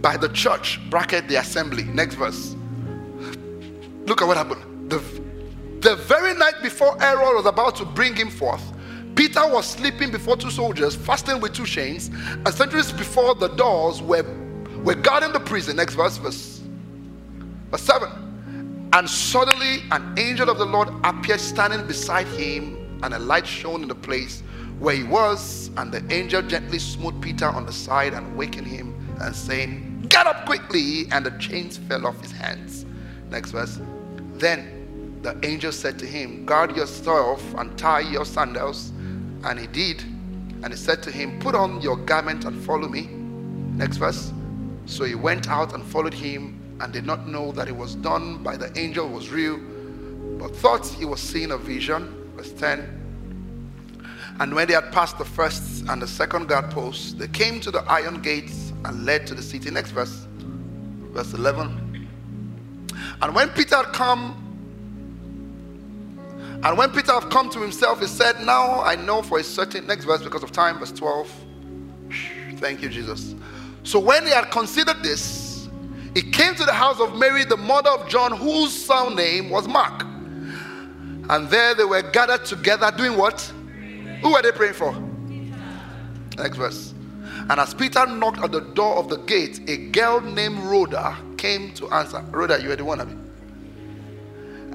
[0.00, 1.82] by the church, bracket the assembly.
[1.84, 2.56] Next verse.
[4.06, 4.90] Look at what happened.
[4.90, 4.98] The,
[5.80, 8.62] the very night before Herod was about to bring him forth,
[9.14, 14.00] Peter was sleeping before two soldiers, fasting with two chains, and sentries before the doors
[14.00, 14.24] were,
[14.82, 15.76] were guarding the prison.
[15.76, 16.62] Next verse, verse,
[17.70, 18.90] verse 7.
[18.94, 23.82] And suddenly an angel of the Lord appeared standing beside him, and a light shone
[23.82, 24.42] in the place
[24.78, 28.94] where he was, and the angel gently smote Peter on the side and wakened him,
[29.20, 31.06] and saying, Get up quickly!
[31.10, 32.84] And the chains fell off his hands.
[33.30, 33.78] Next verse.
[34.42, 38.90] Then the angel said to him, Guard yourself and tie your sandals.
[39.44, 40.02] And he did.
[40.64, 43.02] And he said to him, Put on your garment and follow me.
[43.76, 44.32] Next verse.
[44.86, 48.42] So he went out and followed him and did not know that it was done
[48.42, 49.58] by the angel was real,
[50.40, 52.12] but thought he was seeing a vision.
[52.34, 52.98] Verse 10.
[54.40, 57.70] And when they had passed the first and the second guard posts, they came to
[57.70, 59.70] the iron gates and led to the city.
[59.70, 60.26] Next verse,
[61.12, 61.81] verse 11.
[63.22, 64.38] And when Peter had come,
[66.64, 69.86] and when Peter had come to himself, he said, Now I know for a certain,
[69.86, 71.30] next verse because of time, verse 12.
[72.56, 73.34] Thank you, Jesus.
[73.84, 75.68] So when he had considered this,
[76.14, 80.02] he came to the house of Mary, the mother of John, whose surname was Mark.
[80.02, 83.40] And there they were gathered together doing what?
[84.20, 84.94] Who were they praying for?
[86.36, 86.92] Next verse.
[87.48, 91.74] And as Peter knocked at the door of the gate, a girl named Rhoda came
[91.74, 92.20] to answer.
[92.30, 93.18] Rhoda, you are the one, of Abby.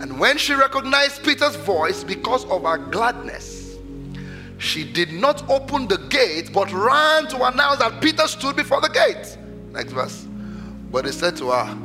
[0.02, 3.78] And when she recognized Peter's voice because of her gladness,
[4.58, 8.90] she did not open the gate but ran to announce that Peter stood before the
[8.90, 9.38] gate.
[9.72, 10.28] Next verse.
[10.92, 11.78] But he said to her,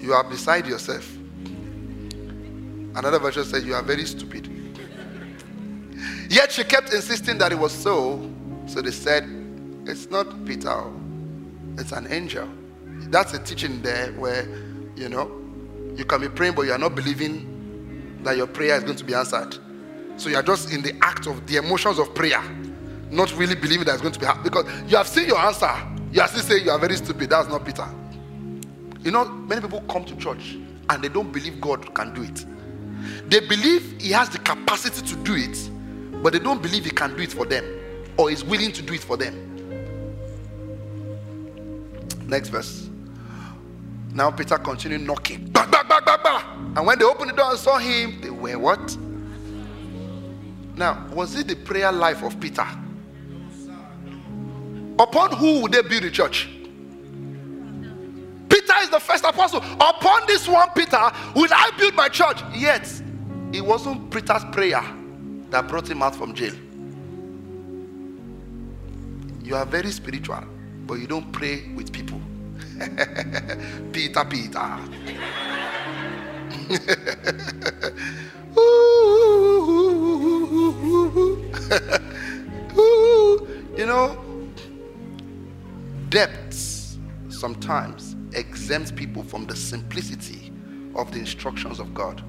[0.00, 1.14] You are beside yourself.
[2.94, 4.48] Another version said, You are very stupid.
[6.30, 8.32] Yet she kept insisting that it was so.
[8.66, 9.28] So they said,
[9.84, 10.98] It's not Peter, oh.
[11.78, 12.48] it's an angel.
[13.10, 14.46] That's a teaching there where,
[14.96, 15.30] you know,
[15.96, 19.04] you can be praying, but you are not believing that your prayer is going to
[19.04, 19.56] be answered.
[20.16, 22.42] So you are just in the act of the emotions of prayer,
[23.10, 25.70] not really believing that it's going to be because you have seen your answer.
[26.12, 27.30] You are still saying you are very stupid.
[27.30, 27.86] That's not Peter.
[29.02, 30.56] You know, many people come to church
[30.88, 32.44] and they don't believe God can do it.
[33.28, 35.70] They believe He has the capacity to do it,
[36.22, 37.64] but they don't believe he can do it for them
[38.16, 39.42] or is willing to do it for them.
[42.26, 42.90] Next verse.
[44.16, 45.46] Now Peter continued knocking.
[45.50, 46.42] Bah, bah, bah, bah, bah.
[46.74, 48.96] And when they opened the door and saw him, they were what?
[50.74, 52.66] Now, was it the prayer life of Peter?
[54.98, 56.48] Upon who would they build the church?
[58.48, 59.58] Peter is the first apostle.
[59.58, 62.40] Upon this one, Peter, will I build my church?
[62.54, 62.90] Yet,
[63.52, 64.82] it wasn't Peter's prayer
[65.50, 66.54] that brought him out from jail.
[69.44, 70.42] You are very spiritual,
[70.86, 72.15] but you don't pray with people.
[73.92, 74.78] Peter, Peter.
[83.76, 84.22] you know,
[86.10, 86.98] depths
[87.28, 90.52] sometimes exempts people from the simplicity
[90.94, 92.22] of the instructions of God.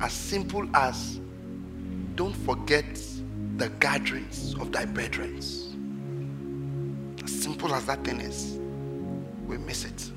[0.00, 1.20] As simple as
[2.14, 3.00] don't forget
[3.56, 5.36] the gatherings of thy brethren.
[7.24, 8.58] As simple as that thing is,
[9.48, 10.12] we miss it.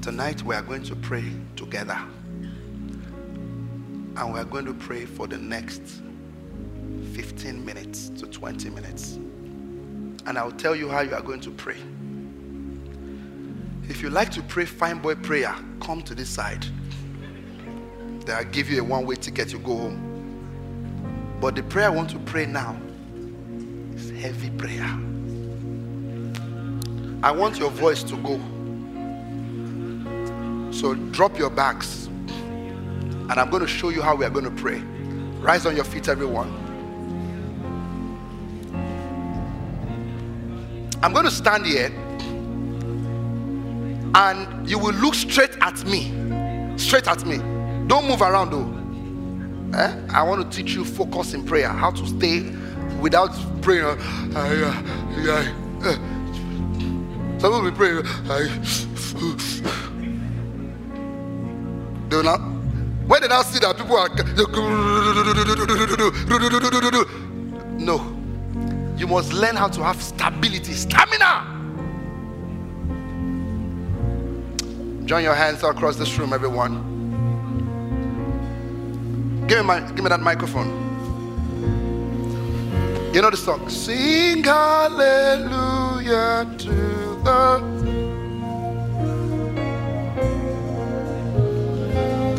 [0.00, 1.24] Tonight we are going to pray
[1.56, 1.98] together.
[4.16, 5.82] And we are going to pray for the next
[7.12, 9.16] 15 minutes to 20 minutes.
[10.26, 11.76] And I'll tell you how you are going to pray.
[13.90, 16.64] If you like to pray fine boy prayer, come to this side
[18.30, 21.38] i give you a one way ticket, you go home.
[21.40, 22.78] But the prayer I want to pray now
[23.94, 25.07] is heavy prayer.
[27.22, 28.38] I want your voice to go.
[30.72, 32.06] So drop your bags.
[32.06, 34.78] And I'm going to show you how we are going to pray.
[35.40, 36.48] Rise on your feet, everyone.
[41.02, 41.92] I'm going to stand here
[44.14, 46.12] and you will look straight at me.
[46.76, 47.38] Straight at me.
[47.88, 49.78] Don't move around though.
[49.78, 50.06] Eh?
[50.10, 52.50] I want to teach you focus in prayer, how to stay
[53.00, 53.30] without
[53.60, 53.84] praying.
[53.84, 54.82] Uh,
[55.84, 56.17] uh,
[57.38, 58.02] some people be praying.
[62.08, 62.40] they will not.
[63.06, 64.08] When they now see that people are
[67.78, 67.96] no,
[68.96, 71.54] you must learn how to have stability, stamina.
[75.06, 76.84] Join your hands across this room, everyone.
[79.46, 80.68] Give me my give me that microphone.
[83.14, 83.70] You know the song.
[83.70, 84.84] Sing hallelujah
[86.58, 87.60] to Uh-uh.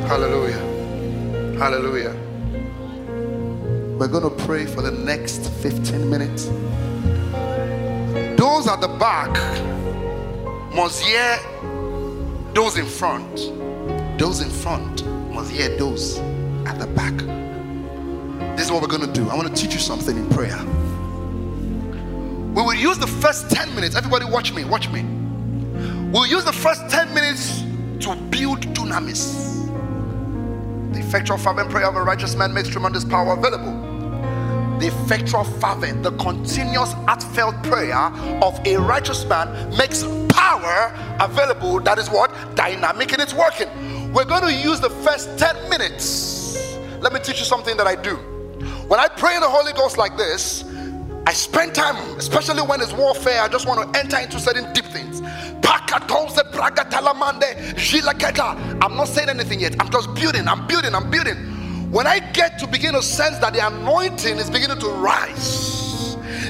[0.07, 0.57] Hallelujah.
[1.59, 2.15] Hallelujah.
[3.99, 6.45] We're going to pray for the next 15 minutes.
[8.35, 9.29] Those at the back
[10.73, 11.37] must hear
[12.55, 13.37] those in front.
[14.17, 16.17] Those in front must hear those
[16.65, 17.15] at the back.
[18.57, 19.29] This is what we're going to do.
[19.29, 20.57] I want to teach you something in prayer.
[22.55, 23.95] We will use the first 10 minutes.
[23.95, 25.03] Everybody, watch me, watch me.
[26.11, 27.59] We'll use the first 10 minutes
[28.05, 29.67] to build dunamis.
[30.93, 33.71] The effectual fervent prayer of a righteous man makes tremendous power available.
[34.79, 37.97] The effectual fervent, the continuous heartfelt prayer
[38.41, 41.79] of a righteous man makes power available.
[41.81, 42.33] That is what?
[42.55, 43.67] Dynamic and it's working.
[44.11, 46.77] We're going to use the first 10 minutes.
[46.99, 48.15] Let me teach you something that I do.
[48.87, 50.63] When I pray in the Holy Ghost like this,
[51.29, 54.85] I spend time, especially when it's warfare, I just want to enter into certain deep
[54.85, 55.21] things.
[58.81, 59.75] I'm not saying anything yet.
[59.79, 61.35] I'm just building, I'm building, I'm building.
[61.91, 65.78] When I get to begin to sense that the anointing is beginning to rise,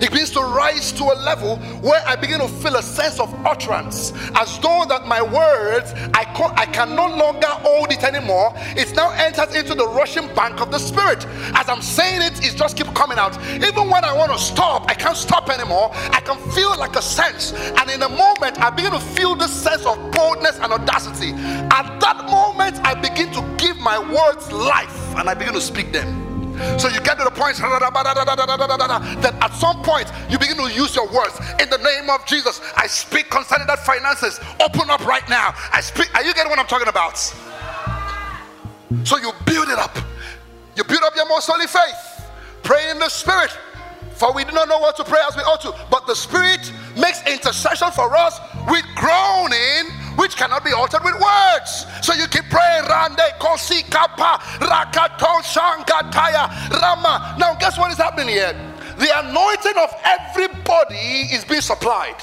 [0.03, 3.33] it begins to rise to a level where I begin to feel a sense of
[3.45, 8.53] utterance, as though that my words I, I can no longer hold it anymore.
[8.77, 11.25] It now enters into the rushing bank of the spirit.
[11.53, 13.37] As I'm saying it, it just keep coming out.
[13.55, 15.89] Even when I want to stop, I can't stop anymore.
[15.93, 19.51] I can feel like a sense, and in a moment, I begin to feel this
[19.51, 21.31] sense of boldness and audacity.
[21.71, 25.91] At that moment, I begin to give my words life, and I begin to speak
[25.91, 26.28] them.
[26.77, 31.07] So you get to the point that at some point you begin to use your
[31.07, 32.61] words in the name of Jesus.
[32.75, 34.39] I speak concerning that finances.
[34.59, 35.53] Open up right now.
[35.71, 36.13] I speak.
[36.15, 37.17] Are you getting what I'm talking about?
[39.03, 39.97] So you build it up.
[40.75, 42.29] You build up your most holy faith.
[42.63, 43.51] Pray in the spirit.
[44.15, 45.73] For we do not know what to pray as we ought to.
[45.89, 51.85] But the spirit makes intercession for us with groaning which cannot be altered with words.
[52.01, 57.35] So you keep praying, Rande, Kosi, Kappa, Rakato, Shankataya, Rama.
[57.39, 58.53] Now, guess what is happening here?
[58.97, 62.21] The anointing of everybody is being supplied.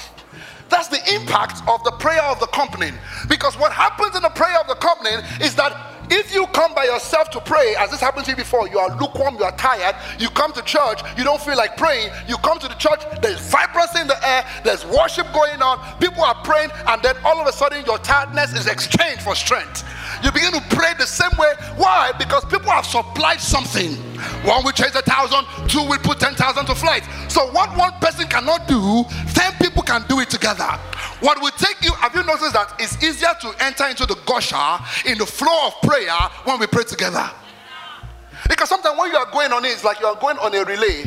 [0.69, 2.91] That's the impact of the prayer of the company.
[3.29, 6.85] Because what happens in the prayer of the company is that if you come by
[6.85, 9.95] yourself to pray, as this happened to you before, you are lukewarm, you are tired,
[10.19, 13.39] you come to church, you don't feel like praying, you come to the church, there's
[13.49, 17.47] vibrancy in the air, there's worship going on, people are praying, and then all of
[17.47, 19.83] a sudden your tiredness is exchanged for strength.
[20.23, 21.53] You begin to pray the same way.
[21.75, 22.11] Why?
[22.17, 23.97] Because people have supplied something.
[24.43, 27.03] One will chase a thousand, two will put ten thousand to flight.
[27.29, 30.69] So what one person cannot do, ten people can do it together.
[31.19, 34.79] What will take you, have you noticed that it's easier to enter into the gosha
[35.05, 37.29] in the flow of prayer when we pray together?
[38.47, 40.63] Because sometimes when you are going on it, it's like you are going on a
[40.63, 41.03] relay,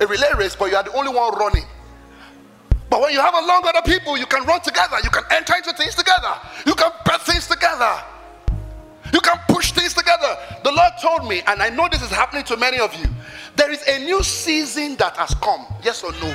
[0.00, 1.64] a relay race, but you are the only one running.
[2.90, 5.72] But when you have along other people, you can run together, you can enter into
[5.72, 6.34] things together,
[6.66, 8.02] you can bet things together.
[9.12, 10.36] You can push things together.
[10.64, 13.06] The Lord told me, and I know this is happening to many of you,
[13.56, 15.66] there is a new season that has come.
[15.82, 16.34] Yes or no?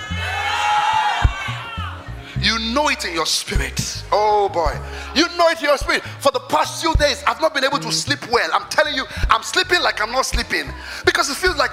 [2.44, 4.04] You know it in your spirit.
[4.12, 4.78] Oh boy.
[5.16, 6.04] You know it in your spirit.
[6.20, 8.50] For the past few days, I've not been able to sleep well.
[8.54, 10.70] I'm telling you, I'm sleeping like I'm not sleeping.
[11.06, 11.72] Because it feels like,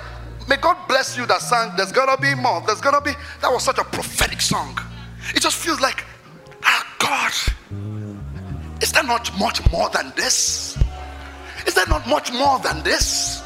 [0.48, 2.62] may God bless you that sang, There's gonna be more.
[2.64, 3.12] There's gonna be,
[3.42, 4.78] that was such a prophetic song.
[5.34, 6.04] It just feels like,
[6.62, 7.32] ah, God,
[8.80, 10.78] is there not much more than this?
[11.66, 13.42] Is there not much more than this?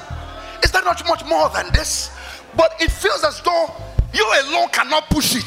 [0.63, 2.11] Is there not much more than this?
[2.57, 3.71] But it feels as though
[4.13, 5.45] you alone cannot push it.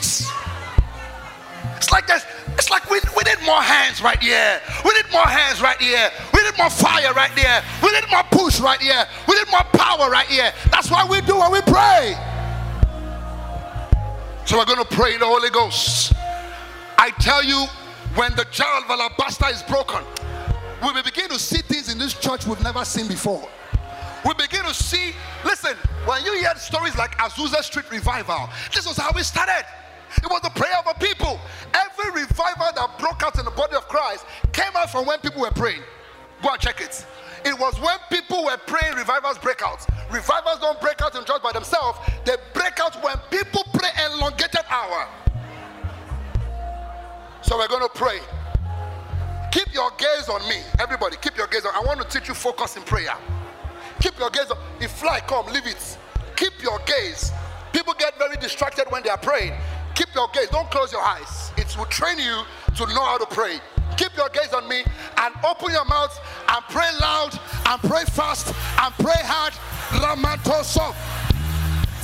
[1.78, 2.26] It's like this.
[2.54, 4.60] It's like we, we need more hands right here.
[4.84, 6.10] We need more hands right here.
[6.34, 7.64] We need more fire right there.
[7.84, 9.06] We need more push right here.
[9.28, 10.52] We need more power right here.
[10.72, 12.16] That's why we do when we pray.
[14.46, 16.14] So we're going to pray the Holy Ghost.
[16.98, 17.66] I tell you,
[18.16, 20.04] when the jar of alabaster is broken,
[20.82, 23.48] we will begin to see things in this church we've never seen before.
[24.26, 25.14] We begin to see,
[25.46, 25.76] listen,
[26.06, 29.66] when you hear stories like Azusa Street Revival, this was how we started.
[30.18, 31.40] It was the prayer of a people.
[31.74, 35.42] Every revival that broke out in the body of Christ came out from when people
[35.42, 35.82] were praying.
[36.42, 37.06] Go and check it.
[37.46, 39.86] It was when people were praying, revivals break out.
[40.12, 44.62] Revivals don't break out in church by themselves, they break out when people pray elongated
[44.70, 45.08] hour.
[47.42, 48.20] So we're going to pray.
[49.58, 50.58] Keep your gaze on me.
[50.80, 51.74] Everybody, keep your gaze on.
[51.74, 53.16] I want to teach you focus in prayer.
[54.00, 54.58] Keep your gaze on.
[54.80, 55.98] If fly come, leave it.
[56.36, 57.32] Keep your gaze.
[57.74, 59.54] People get very distracted when they are praying.
[59.96, 60.50] Keep your gaze.
[60.50, 61.52] Don't close your eyes.
[61.58, 62.44] It will train you
[62.76, 63.60] to know how to pray.
[63.98, 64.84] Keep your gaze on me
[65.18, 66.16] and open your mouth
[66.50, 67.32] and pray loud
[67.66, 69.54] and pray fast and pray hard.
[70.04, 70.94] Ramantoso.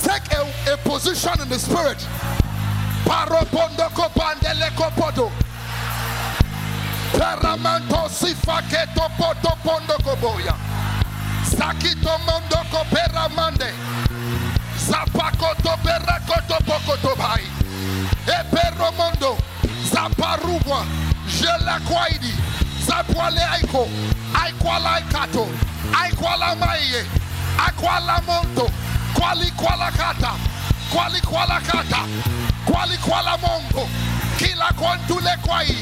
[0.02, 2.04] Take a, a position in the spirit.
[3.06, 5.43] Pandeleko podo.
[7.16, 10.54] Paramanto si fa che topo topondo koboya.
[11.42, 13.72] Sakito mondo ko peramande.
[14.76, 17.42] Zapakoto perakoto poco bai.
[18.26, 19.36] E per perro mondo.
[21.26, 22.32] Je la kwaidi.
[22.84, 23.88] Zapwale aiko.
[24.34, 25.48] Aikwala ikato.
[25.92, 27.04] Aikwala maiye.
[27.58, 28.70] Aikwala mondo.
[29.14, 30.32] Quali quala kata.
[30.90, 32.06] Quali quala kata.
[32.66, 33.88] Quali quala mondo.
[34.38, 35.76] Kila kwantule kwai.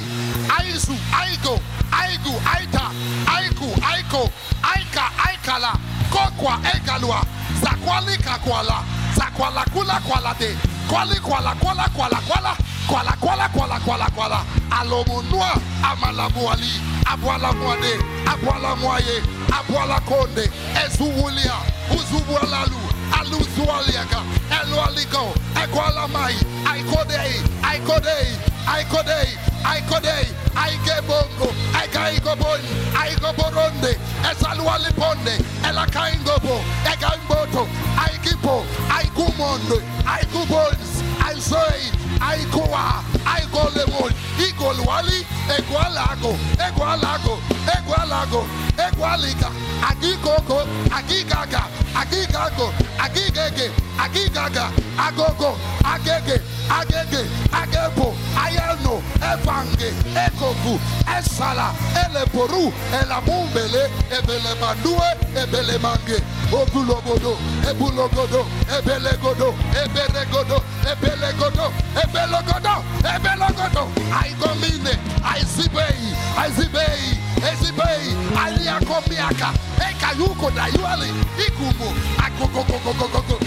[0.49, 1.59] Aizu, Aigo,
[1.93, 2.91] Aigu, Aita,
[3.27, 4.31] Aiku, Aiko,
[4.63, 5.73] Aika, Aikala,
[6.11, 7.25] Kokwa, Egalua,
[7.63, 8.83] Zakwali Kakwala,
[9.17, 10.57] Zakwala Kula Kwala De,
[10.89, 12.57] Kwali Kwala Kwala Kwala Kwala,
[12.89, 15.53] Kwala Kwala Kwala Kwala Kwala, Alomunua,
[15.83, 16.71] Amalamuali,
[17.07, 20.51] Abwala Mwade, Abwala Mwaye, Abwala Konde,
[20.85, 21.55] Ezuwulia,
[21.91, 22.81] Uzuwalalu,
[23.19, 24.23] Aluzualiaga,
[24.63, 26.35] Elualigo, Ekwala Mai,
[26.67, 29.29] Aikodei, Aikodei, Aikodei,
[29.65, 32.61] Aikodei, Aigebongo, Aigobon,
[32.95, 33.99] Aigoboronde,
[34.31, 45.27] Esalualiponde, Elakaingobo, Egaimboto, Aigipo, Aigumondo, Aigubons, Aizoi, Aikoa, Aigolemon, Igolwali,
[45.57, 47.39] Egualago, Egualago,
[47.77, 48.47] Egualago,
[48.79, 49.51] Egualiga,
[49.89, 51.63] Agigoko, Agigaga,
[51.95, 60.79] Agigago, Agigege, Agigaga, Agogo, Agege, Agege, Agebo, Ayano, Evange, Ekoku,
[61.19, 61.73] Esala,
[62.05, 66.19] Eleboru, Elamumbele, Ebelemandue, Ebelemange,
[66.53, 67.37] Obulobodo,
[67.69, 71.73] Ebulogodo, Ebelegodo, Eberegodo, Ebelegodo,
[72.03, 79.53] Ebelogodo, Ebelogodo, Aigomine, Aizibei, Aizibei, Ezibei, Aliakomiaka,
[79.89, 81.09] Ekayuko Dayuali,
[81.47, 81.89] Ikumu,
[82.19, 83.39] Agogogogogogo,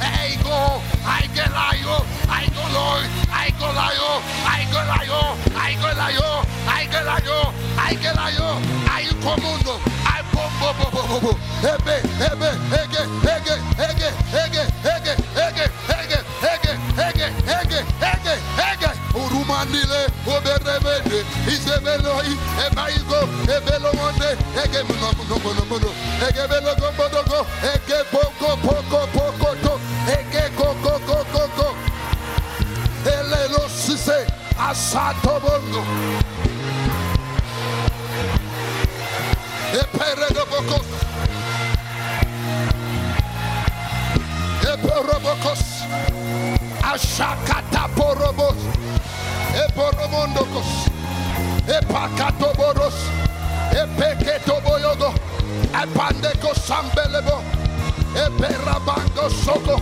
[0.00, 1.96] Paya, Eigo, Aigelayo,
[2.28, 4.10] Aigoloi, Aigolayo,
[4.44, 5.20] Aigolayo,
[5.54, 6.30] Aigolayo,
[6.66, 8.48] Aigolayo, Aigolayo,
[8.94, 13.02] Aikomundo, Aibombo Bobo Bobo, Ebe, Ebe, Ege,
[13.34, 13.54] Ege,
[13.84, 14.62] Ege, Ege,
[14.94, 15.14] Ege,
[15.44, 22.32] Ege, Ege, Ege, Ege, Ege, Ege, Ege, Urumandile, Oberebede, Isebeloi,
[22.66, 24.30] Ebaigo, Ebelomonde,
[24.64, 25.88] Ege Muno Muno Muno Muno,
[26.28, 26.88] Ege Bodogo,
[34.74, 35.84] Masatobondo.
[39.72, 40.86] Eperedobokos.
[44.72, 45.60] Eperobokos.
[46.82, 48.56] Ashakataporobos.
[49.54, 50.66] Eporomondokos.
[51.68, 52.94] Epakatoboros.
[53.70, 55.14] Epeketoboyogo.
[55.70, 57.42] Epandeko sambelebo.
[58.16, 59.80] Eperabango soko.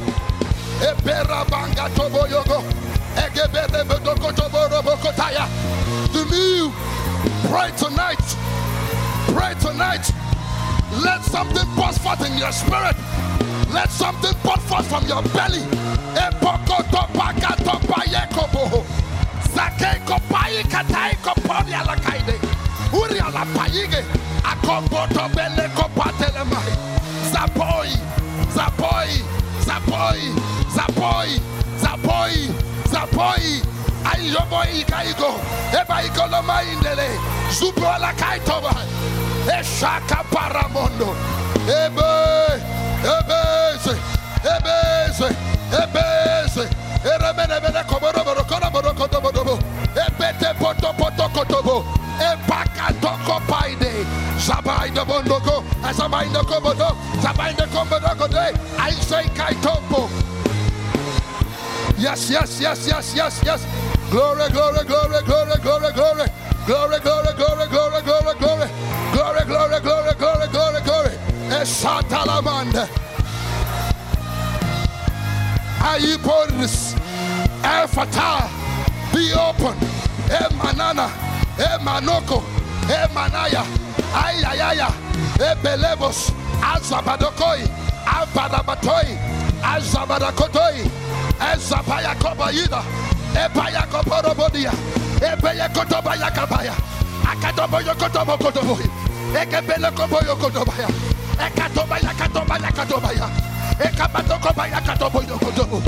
[0.82, 2.91] Eperabanga toboyogo.
[6.12, 6.72] To me,
[7.48, 8.24] pray tonight,
[9.34, 10.10] pray tonight.
[11.02, 12.96] Let something burst forth in your spirit.
[13.72, 15.62] Let something burst forth from your belly
[33.14, 33.62] poi
[34.12, 35.30] ayobo ikaigo
[35.80, 37.08] eba ikoloma indele
[37.50, 38.74] zubola kaitoba
[39.58, 41.14] eshaka paramondo.
[41.62, 42.10] Ebe
[43.14, 43.94] ebeze
[44.54, 45.28] ebeze
[45.82, 46.64] ebeze
[47.04, 49.58] eremenebele koboroboro koroborokodobodobo
[50.06, 51.84] ebete poto poto kotobo
[52.28, 53.90] ebakatoko paide.
[54.46, 58.52] Zabaidobondoko azabaindokobodo zabaindokobodokodei
[58.82, 60.08] aiseikaitopo
[62.02, 63.66] Yes, yes, yes, yes, yes, yes.
[64.10, 66.26] Glory, glory, glory, glory, glory, glory.
[66.66, 68.68] Glory, glory, glory, glory, glory, glory.
[69.12, 71.14] Glory, glory, glory, glory, glory, glory.
[71.62, 72.88] Esatalamanda.
[75.78, 76.96] Ayiporis.
[77.62, 78.50] Efata.
[79.14, 79.78] Be open.
[80.26, 81.06] Emanana.
[81.56, 82.42] Emanoko.
[82.90, 83.62] Emanaya.
[84.12, 84.88] Ayayaya.
[85.38, 86.32] Ebelebos.
[86.60, 87.62] Azabadokoi.
[88.06, 89.16] Abadabatoi.
[89.62, 91.11] Azabadakotoi.
[91.40, 92.82] Ezapaya kobayida.
[93.34, 94.72] Epaya koporobodia.
[95.20, 96.74] Epaya kotobaya kabaya.
[97.24, 98.84] Akatoboyo kotobo kotoboy.
[99.40, 100.88] Ekebele koboyo kotobaya.
[101.46, 103.28] Ekatobaya katobaya katobaya.
[103.80, 105.82] Ekabato baya katoboyo kotobo.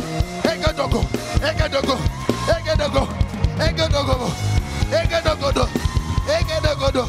[0.44, 1.04] Egedogo.
[1.42, 1.98] Egedogo.
[2.48, 3.08] Egedogo.
[3.60, 4.30] Egedogo.
[4.90, 5.68] Egedogodo.
[6.26, 7.08] Egedogodo.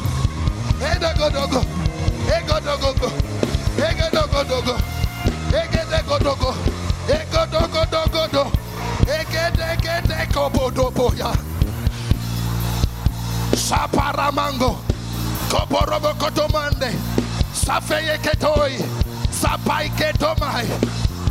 [0.80, 1.60] Egedogodogo.
[2.36, 3.10] Egedogogo.
[3.88, 4.76] Egedogodogo.
[4.76, 4.76] Egedogodogo.
[5.52, 6.75] Egedogodogodo.
[13.54, 14.78] Saparamango.
[15.48, 16.90] Koporobo kotomande.
[17.52, 18.78] Safeye ketoi.
[19.30, 20.66] Sapai ketomai.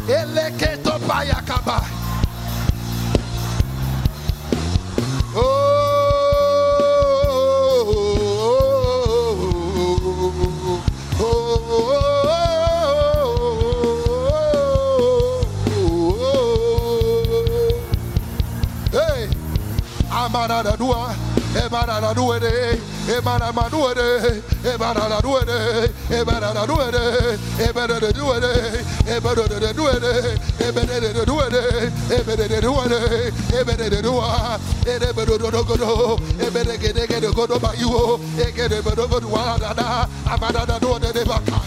[0.07, 2.04] Ele ketopaya kabai.
[20.63, 21.13] Da dua,
[21.55, 26.91] Emana da dua de, Emana ma dua de, Emana da dua de, Emana da dua
[26.91, 31.61] de, Emana da dua de, Emana da dua de, Emana da dua de,
[32.09, 37.19] Emana da dua de, Emana da dua, Emana da dua go, Emana ge de ge
[37.19, 40.65] de go do ba you, Ege de ba do go do wa da da, Amana
[40.65, 41.61] da dua de de ba ka.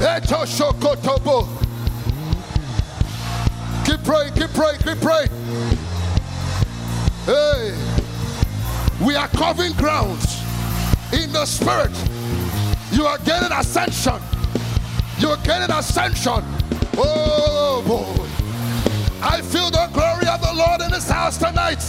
[0.00, 1.65] Eto shokotobo.
[3.86, 5.28] Keep praying, keep praying, keep praying.
[7.24, 7.72] Hey,
[9.00, 10.42] we are covering grounds
[11.12, 11.92] in the spirit.
[12.90, 14.20] You are getting ascension.
[15.20, 16.42] You are getting ascension.
[16.98, 18.26] Oh boy.
[19.22, 21.84] I feel the glory of the Lord in this house tonight.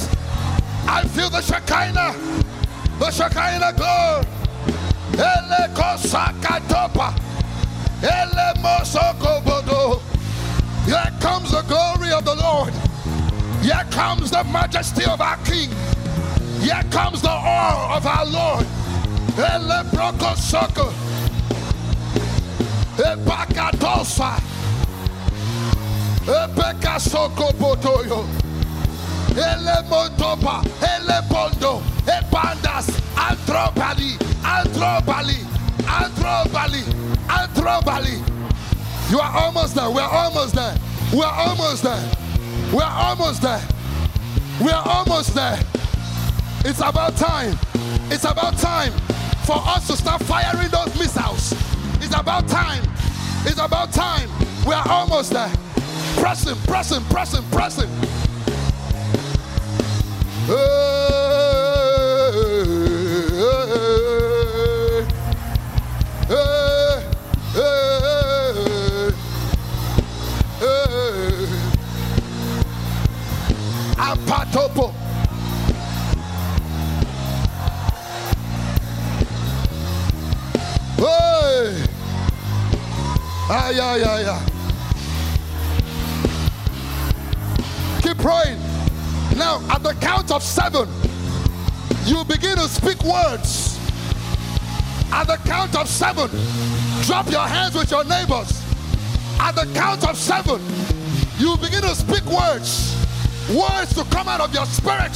[0.87, 2.13] I feel the Shekinah.
[2.99, 4.27] The Shekinah glory.
[5.17, 7.15] Ele kosakatopa.
[8.03, 10.16] Ele mosokobodo.
[10.87, 12.73] Here comes the glory of the Lord.
[13.61, 15.69] Here comes the majesty of our King.
[16.61, 18.65] Here comes the awe of our Lord.
[19.37, 20.93] Ele brokosoko.
[22.95, 24.39] Epakatosa.
[26.25, 28.23] Epekasoko potoyo.
[29.35, 30.63] Ele montopa.
[30.81, 31.83] Ele pondo.
[32.07, 32.87] Epandas.
[33.17, 34.15] Anthropali.
[34.41, 35.45] Anthropali.
[35.85, 36.83] Anthropali.
[37.27, 38.36] Anthropali.
[39.09, 39.89] You are almost there.
[39.89, 40.75] We're almost there.
[41.13, 42.11] We're almost there.
[42.73, 43.61] We're almost there.
[44.59, 45.57] We're almost there.
[46.65, 47.57] It's about time.
[48.11, 48.91] It's about time
[49.45, 51.53] for us to start firing those missiles.
[52.03, 52.83] It's about time.
[53.45, 54.29] It's about time.
[54.67, 55.53] We are almost there.
[56.17, 57.89] Pressing, pressing, pressing, pressing.
[60.47, 61.06] Hey,
[80.97, 81.85] Hey!
[83.49, 84.45] Ay, ay, ay, ay.
[88.01, 88.59] Keep praying.
[89.37, 90.89] Now, at the count of seven,
[92.05, 93.77] you begin to speak words.
[95.11, 96.31] At the count of seven,
[97.03, 98.63] drop your hands with your neighbors.
[99.39, 100.59] At the count of seven,
[101.37, 102.97] you begin to speak words.
[103.53, 105.15] Words to come out of your spirit.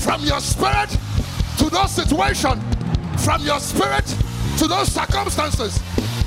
[0.00, 0.88] From your spirit
[1.58, 2.62] to those situations.
[3.22, 4.06] From your spirit
[4.58, 5.78] to those circumstances.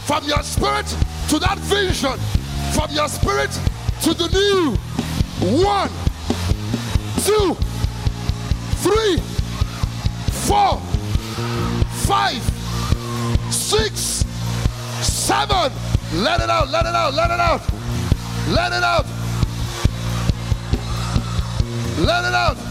[0.06, 0.88] From your spirit
[1.30, 2.18] to that vision.
[2.74, 3.52] From your spirit
[4.04, 4.76] to the new.
[5.64, 5.90] One,
[7.26, 7.56] two,
[8.84, 9.18] three,
[10.48, 10.80] four,
[12.06, 12.42] five,
[13.52, 14.26] six,
[15.02, 15.72] seven.
[16.14, 17.62] Let it out, let it out, let it out.
[18.50, 19.06] Let it out.
[22.00, 22.69] Let it out.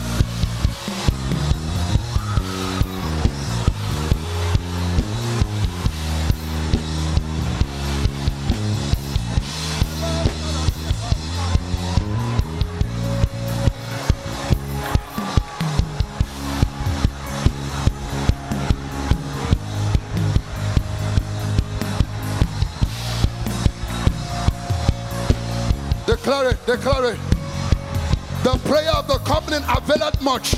[26.69, 27.20] Declare it.
[28.45, 30.51] The prayer of the covenant availeth much.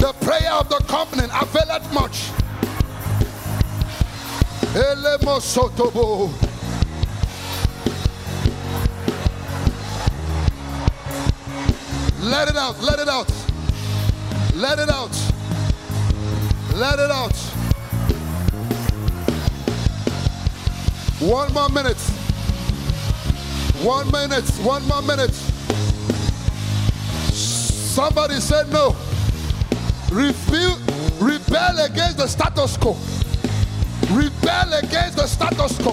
[0.00, 2.30] The prayer of the covenant availeth much.
[4.72, 6.32] Elemosotobo.
[12.22, 13.30] Let it out, let it out.
[14.54, 15.32] Let it out.
[16.74, 17.36] Let it out.
[21.20, 22.15] One more minute.
[23.86, 24.48] One minute.
[24.64, 25.32] One more minute.
[27.30, 28.96] Somebody said no.
[30.10, 30.76] Rebel,
[31.20, 32.96] rebel against the status quo.
[34.10, 35.92] Rebel against the status quo.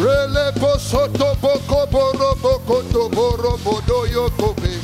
[0.00, 4.83] Rele boko boro boko to boro bodo.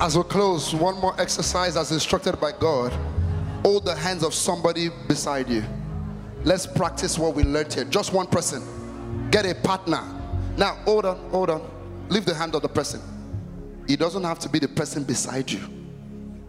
[0.00, 2.92] As we close, one more exercise as instructed by God.
[3.62, 5.64] Hold the hands of somebody beside you.
[6.44, 7.84] Let's practice what we learned here.
[7.84, 8.62] Just one person.
[9.32, 10.02] Get a partner.
[10.56, 11.68] Now, hold on, hold on.
[12.08, 13.00] Leave the hand of the person.
[13.88, 15.60] It doesn't have to be the person beside you.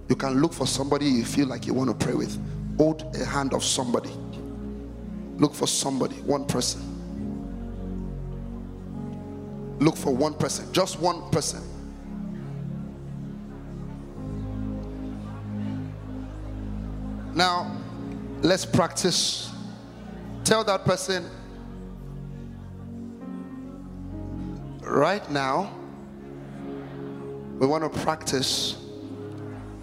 [0.09, 2.39] You can look for somebody you feel like you want to pray with.
[2.77, 4.11] Hold a hand of somebody.
[5.37, 6.81] Look for somebody, one person.
[9.79, 11.63] Look for one person, just one person.
[17.33, 17.77] Now,
[18.41, 19.51] let's practice.
[20.43, 21.29] Tell that person
[24.81, 25.71] right now,
[27.59, 28.77] we want to practice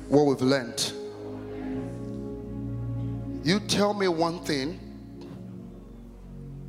[0.09, 0.93] what we've learned.
[3.45, 4.81] You tell me one thing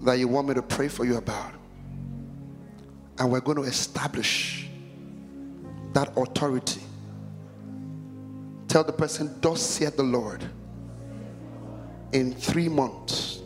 [0.02, 1.54] that you want me to pray for you about,
[3.18, 4.70] and we're going to establish
[5.94, 6.82] that authority.
[8.68, 10.44] Tell the person, Thus saith the Lord.
[12.14, 13.42] In three months,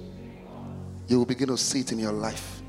[1.07, 2.61] you will begin to see it in your life.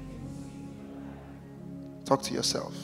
[2.05, 2.75] Talk to yourself.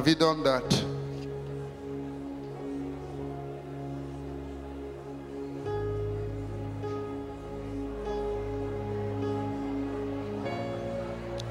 [0.00, 0.84] Have you done that?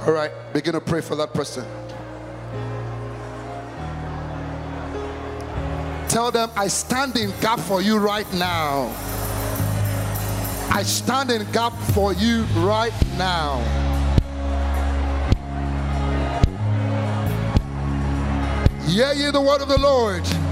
[0.01, 1.63] All right, begin to pray for that person.
[6.07, 8.91] Tell them, I stand in gap for you right now.
[10.71, 13.88] I stand in gap for you right now.
[18.99, 20.48] Hear ye the word of the Lord.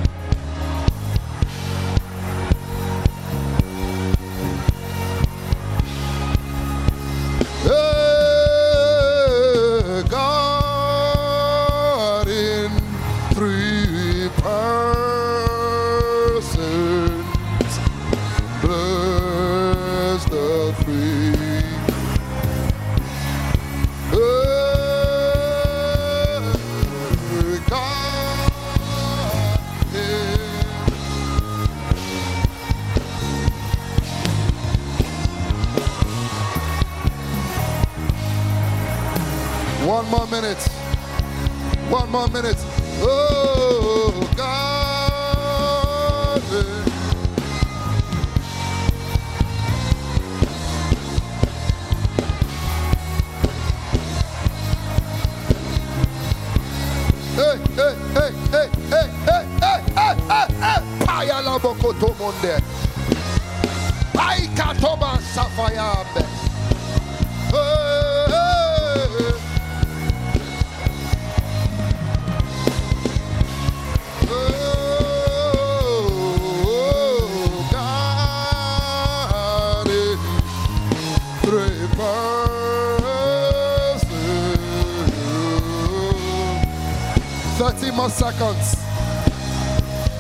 [87.58, 88.76] 30 more seconds.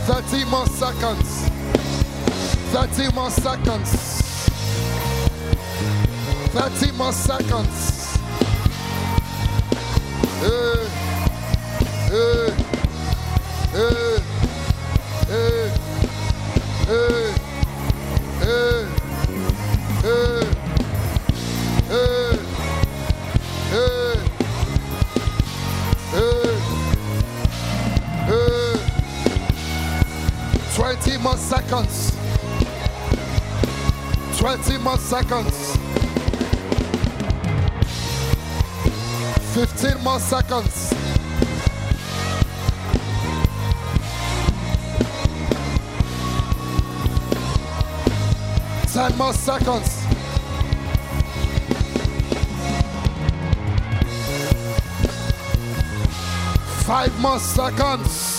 [0.07, 1.49] 30 more seconds.
[2.73, 3.91] 30 more seconds.
[6.51, 8.17] 30 more seconds.
[10.41, 10.87] Hey,
[12.09, 12.49] hey,
[13.71, 14.16] hey.
[31.47, 32.11] Seconds.
[34.37, 35.77] Twenty more seconds.
[39.55, 40.93] Fifteen more seconds.
[48.93, 50.03] Ten more seconds.
[56.83, 58.36] Five more seconds.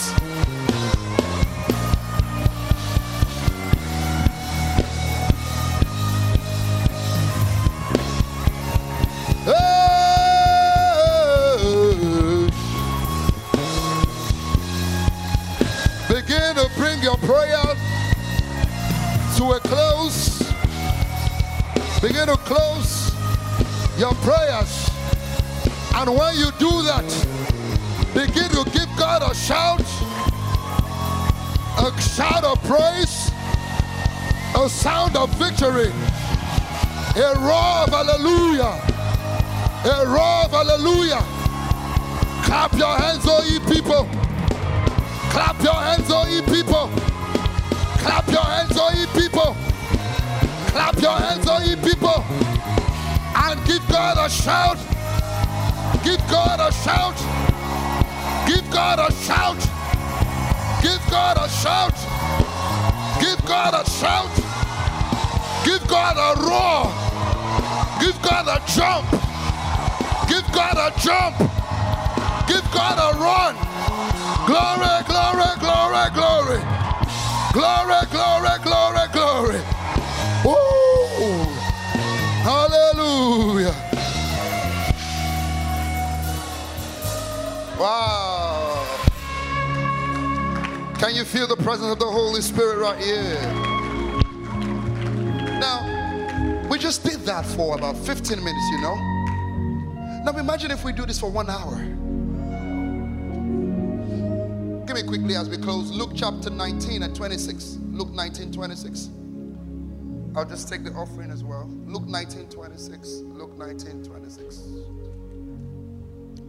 [32.69, 33.33] Praise,
[34.55, 35.89] a sound of victory,
[37.17, 38.77] a roar of hallelujah,
[39.89, 41.25] a roar of hallelujah.
[42.45, 44.07] Clap your hands, oh ye people.
[45.33, 46.91] Clap your hands, oh ye people.
[48.05, 49.57] Clap your hands, oh ye people.
[50.73, 52.23] Clap your hands, oh ye people.
[53.35, 54.77] And give God a shout.
[56.05, 57.17] Give God a shout.
[58.47, 59.57] Give God a shout.
[60.83, 61.98] Give God a shout.
[63.49, 64.29] God a shout.
[65.65, 66.93] Give God a roar.
[67.99, 69.09] Give God a jump.
[70.29, 71.39] Give God a jump.
[72.47, 73.55] Give God a run.
[74.47, 76.61] Glory, glory, glory, glory.
[77.55, 79.78] Glory, glory, glory, glory.
[91.09, 93.41] Can you feel the presence of the Holy Spirit right here?
[95.59, 98.95] Now, we just did that for about 15 minutes, you know.
[100.27, 101.77] Now imagine if we do this for one hour.
[104.85, 107.79] Give me quickly as we close Luke chapter 19 and 26.
[107.85, 109.09] Luke 19, 26.
[110.37, 111.71] I'll just take the offering as well.
[111.87, 113.09] Luke 19, 26.
[113.25, 114.57] Luke 19, 26.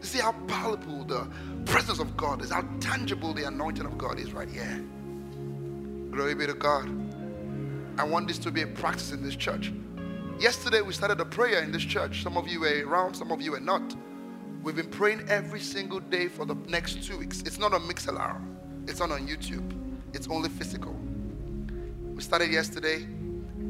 [0.00, 1.28] You see how palpable the
[1.66, 4.82] presence of God is, how tangible the anointing of God is right here.
[6.10, 6.88] Glory be to God.
[7.98, 9.70] I want this to be a practice in this church.
[10.38, 12.22] Yesterday we started a prayer in this church.
[12.22, 13.94] Some of you were around, some of you were not.
[14.62, 17.42] We've been praying every single day for the next two weeks.
[17.42, 18.40] It's not on Mixlr,
[18.88, 19.72] it's not on YouTube.
[20.14, 20.94] It's only physical.
[22.14, 23.06] We started yesterday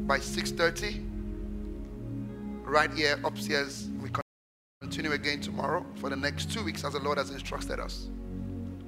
[0.07, 1.09] by 6:30.
[2.63, 3.89] Right here upstairs.
[4.01, 4.09] We
[4.81, 8.09] continue again tomorrow for the next two weeks as the Lord has instructed us.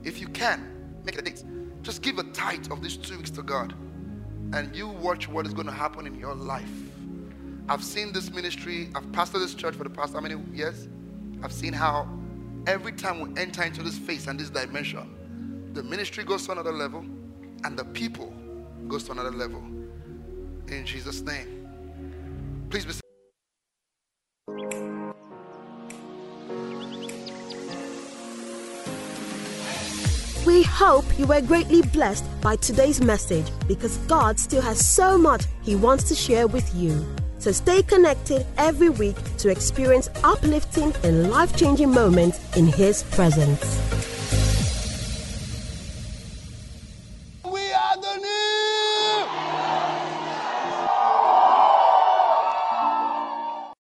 [0.03, 0.60] If you can,
[1.03, 1.43] make a date.
[1.81, 3.73] Just give a tithe of these two weeks to God,
[4.53, 6.72] and you watch what is going to happen in your life.
[7.67, 10.87] I've seen this ministry, I've pastored this church for the past how many years?
[11.41, 12.07] I've seen how
[12.67, 16.71] every time we enter into this phase and this dimension, the ministry goes to another
[16.71, 16.99] level
[17.63, 18.31] and the people
[18.87, 19.63] goes to another level.
[20.67, 22.67] In Jesus' name.
[22.69, 22.93] Please be
[30.45, 35.45] We hope you were greatly blessed by today's message because God still has so much
[35.63, 37.03] He wants to share with you.
[37.45, 44.14] So stay connected every week to experience uplifting and life changing moments in His presence.